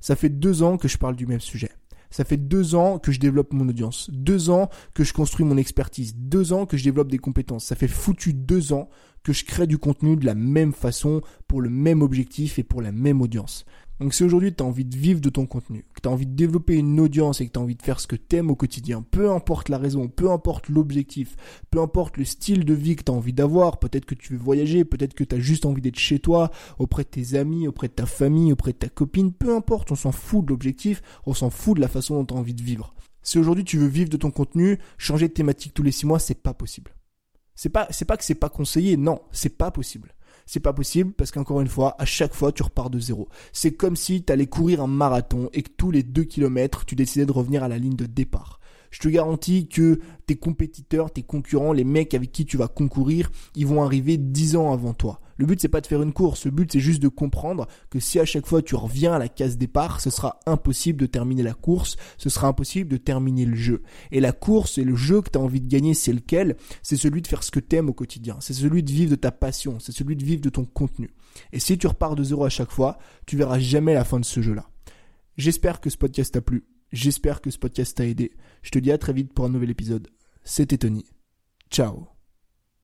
Ça 0.00 0.16
fait 0.16 0.30
deux 0.30 0.62
ans 0.62 0.78
que 0.78 0.88
je 0.88 0.96
parle 0.96 1.16
du 1.16 1.26
même 1.26 1.40
sujet. 1.40 1.70
Ça 2.12 2.24
fait 2.24 2.36
deux 2.36 2.76
ans 2.76 2.98
que 2.98 3.10
je 3.10 3.18
développe 3.18 3.52
mon 3.52 3.68
audience, 3.68 4.10
deux 4.12 4.50
ans 4.50 4.68
que 4.94 5.02
je 5.02 5.12
construis 5.12 5.46
mon 5.46 5.56
expertise, 5.56 6.14
deux 6.14 6.52
ans 6.52 6.66
que 6.66 6.76
je 6.76 6.84
développe 6.84 7.10
des 7.10 7.18
compétences. 7.18 7.64
Ça 7.64 7.74
fait 7.74 7.88
foutu 7.88 8.34
deux 8.34 8.72
ans 8.72 8.88
que 9.22 9.32
je 9.32 9.44
crée 9.44 9.66
du 9.66 9.78
contenu 9.78 10.16
de 10.16 10.26
la 10.26 10.34
même 10.34 10.72
façon, 10.72 11.22
pour 11.48 11.60
le 11.60 11.70
même 11.70 12.02
objectif 12.02 12.58
et 12.58 12.64
pour 12.64 12.82
la 12.82 12.92
même 12.92 13.22
audience. 13.22 13.64
Donc 14.02 14.14
si 14.14 14.24
aujourd'hui 14.24 14.52
tu 14.52 14.64
as 14.64 14.66
envie 14.66 14.84
de 14.84 14.96
vivre 14.96 15.20
de 15.20 15.30
ton 15.30 15.46
contenu, 15.46 15.84
que 15.94 16.00
tu 16.00 16.08
as 16.08 16.12
envie 16.12 16.26
de 16.26 16.34
développer 16.34 16.74
une 16.74 16.98
audience 16.98 17.40
et 17.40 17.46
que 17.46 17.52
tu 17.52 17.58
as 17.60 17.62
envie 17.62 17.76
de 17.76 17.82
faire 17.82 18.00
ce 18.00 18.08
que 18.08 18.16
tu 18.16 18.34
aimes 18.34 18.50
au 18.50 18.56
quotidien, 18.56 19.00
peu 19.08 19.30
importe 19.30 19.68
la 19.68 19.78
raison, 19.78 20.08
peu 20.08 20.32
importe 20.32 20.68
l'objectif, 20.68 21.36
peu 21.70 21.80
importe 21.80 22.16
le 22.16 22.24
style 22.24 22.64
de 22.64 22.74
vie 22.74 22.96
que 22.96 23.04
tu 23.04 23.12
as 23.12 23.14
envie 23.14 23.32
d'avoir, 23.32 23.78
peut-être 23.78 24.04
que 24.04 24.16
tu 24.16 24.32
veux 24.32 24.40
voyager, 24.40 24.84
peut-être 24.84 25.14
que 25.14 25.22
tu 25.22 25.36
as 25.36 25.38
juste 25.38 25.66
envie 25.66 25.82
d'être 25.82 26.00
chez 26.00 26.18
toi, 26.18 26.50
auprès 26.80 27.04
de 27.04 27.10
tes 27.10 27.36
amis, 27.36 27.68
auprès 27.68 27.86
de 27.86 27.92
ta 27.92 28.06
famille, 28.06 28.52
auprès 28.52 28.72
de 28.72 28.78
ta 28.78 28.88
copine, 28.88 29.32
peu 29.32 29.54
importe, 29.54 29.92
on 29.92 29.96
s'en 29.96 30.10
fout 30.10 30.44
de 30.44 30.50
l'objectif, 30.50 31.00
on 31.24 31.32
s'en 31.32 31.50
fout 31.50 31.76
de 31.76 31.80
la 31.80 31.88
façon 31.88 32.16
dont 32.16 32.24
tu 32.24 32.34
as 32.34 32.38
envie 32.38 32.54
de 32.54 32.62
vivre. 32.62 32.94
Si 33.22 33.38
aujourd'hui 33.38 33.64
tu 33.64 33.78
veux 33.78 33.86
vivre 33.86 34.10
de 34.10 34.16
ton 34.16 34.32
contenu, 34.32 34.80
changer 34.98 35.28
de 35.28 35.32
thématique 35.32 35.74
tous 35.74 35.84
les 35.84 35.92
six 35.92 36.06
mois, 36.06 36.18
c'est 36.18 36.42
pas 36.42 36.54
possible. 36.54 36.92
C'est 37.54 37.68
pas, 37.68 37.86
c'est 37.90 38.04
pas 38.04 38.16
que 38.16 38.24
c'est 38.24 38.34
pas 38.34 38.48
conseillé, 38.48 38.96
non, 38.96 39.20
c'est 39.30 39.56
pas 39.56 39.70
possible. 39.70 40.12
C'est 40.46 40.60
pas 40.60 40.72
possible 40.72 41.12
parce 41.12 41.30
qu'encore 41.30 41.60
une 41.60 41.68
fois, 41.68 41.94
à 41.98 42.04
chaque 42.04 42.34
fois, 42.34 42.52
tu 42.52 42.62
repars 42.62 42.90
de 42.90 42.98
zéro. 42.98 43.28
C'est 43.52 43.72
comme 43.72 43.96
si 43.96 44.22
tu 44.22 44.32
allais 44.32 44.46
courir 44.46 44.82
un 44.82 44.86
marathon 44.86 45.48
et 45.52 45.62
que 45.62 45.70
tous 45.76 45.90
les 45.90 46.02
deux 46.02 46.24
kilomètres, 46.24 46.84
tu 46.84 46.94
décidais 46.94 47.26
de 47.26 47.32
revenir 47.32 47.62
à 47.62 47.68
la 47.68 47.78
ligne 47.78 47.96
de 47.96 48.06
départ. 48.06 48.60
Je 48.90 49.00
te 49.00 49.08
garantis 49.08 49.68
que 49.68 50.00
tes 50.26 50.36
compétiteurs, 50.36 51.10
tes 51.10 51.22
concurrents, 51.22 51.72
les 51.72 51.84
mecs 51.84 52.12
avec 52.12 52.30
qui 52.30 52.44
tu 52.44 52.58
vas 52.58 52.68
concourir, 52.68 53.30
ils 53.56 53.66
vont 53.66 53.82
arriver 53.82 54.18
10 54.18 54.56
ans 54.56 54.72
avant 54.72 54.92
toi. 54.92 55.20
Le 55.36 55.46
but 55.46 55.60
c'est 55.60 55.68
pas 55.68 55.80
de 55.80 55.86
faire 55.86 56.02
une 56.02 56.12
course, 56.12 56.44
le 56.44 56.50
but 56.50 56.70
c'est 56.72 56.80
juste 56.80 57.02
de 57.02 57.08
comprendre 57.08 57.66
que 57.90 58.00
si 58.00 58.18
à 58.18 58.24
chaque 58.24 58.46
fois 58.46 58.62
tu 58.62 58.74
reviens 58.74 59.12
à 59.12 59.18
la 59.18 59.28
case 59.28 59.56
départ, 59.56 60.00
ce 60.00 60.10
sera 60.10 60.40
impossible 60.46 61.00
de 61.00 61.06
terminer 61.06 61.42
la 61.42 61.54
course, 61.54 61.96
ce 62.18 62.28
sera 62.28 62.48
impossible 62.48 62.90
de 62.90 62.96
terminer 62.96 63.44
le 63.44 63.56
jeu. 63.56 63.82
Et 64.10 64.20
la 64.20 64.32
course 64.32 64.78
et 64.78 64.84
le 64.84 64.96
jeu 64.96 65.22
que 65.22 65.30
tu 65.30 65.38
as 65.38 65.42
envie 65.42 65.60
de 65.60 65.68
gagner, 65.68 65.94
c'est 65.94 66.12
lequel? 66.12 66.56
C'est 66.82 66.96
celui 66.96 67.22
de 67.22 67.26
faire 67.26 67.42
ce 67.42 67.50
que 67.50 67.60
tu 67.60 67.76
aimes 67.76 67.88
au 67.88 67.94
quotidien, 67.94 68.36
c'est 68.40 68.54
celui 68.54 68.82
de 68.82 68.90
vivre 68.90 69.10
de 69.10 69.16
ta 69.16 69.32
passion, 69.32 69.78
c'est 69.80 69.92
celui 69.92 70.16
de 70.16 70.24
vivre 70.24 70.42
de 70.42 70.50
ton 70.50 70.64
contenu. 70.64 71.10
Et 71.52 71.60
si 71.60 71.78
tu 71.78 71.86
repars 71.86 72.14
de 72.14 72.24
zéro 72.24 72.44
à 72.44 72.50
chaque 72.50 72.72
fois, 72.72 72.98
tu 73.26 73.36
verras 73.36 73.58
jamais 73.58 73.94
la 73.94 74.04
fin 74.04 74.20
de 74.20 74.24
ce 74.24 74.42
jeu-là. 74.42 74.68
J'espère 75.36 75.80
que 75.80 75.90
ce 75.90 75.96
podcast 75.96 76.34
t'a 76.34 76.42
plu, 76.42 76.64
j'espère 76.92 77.40
que 77.40 77.50
ce 77.50 77.58
podcast 77.58 77.96
t'a 77.96 78.06
aidé. 78.06 78.32
Je 78.62 78.70
te 78.70 78.78
dis 78.78 78.92
à 78.92 78.98
très 78.98 79.12
vite 79.12 79.32
pour 79.32 79.44
un 79.44 79.48
nouvel 79.48 79.70
épisode. 79.70 80.08
C'était 80.44 80.78
Tony. 80.78 81.04
Ciao 81.70 82.11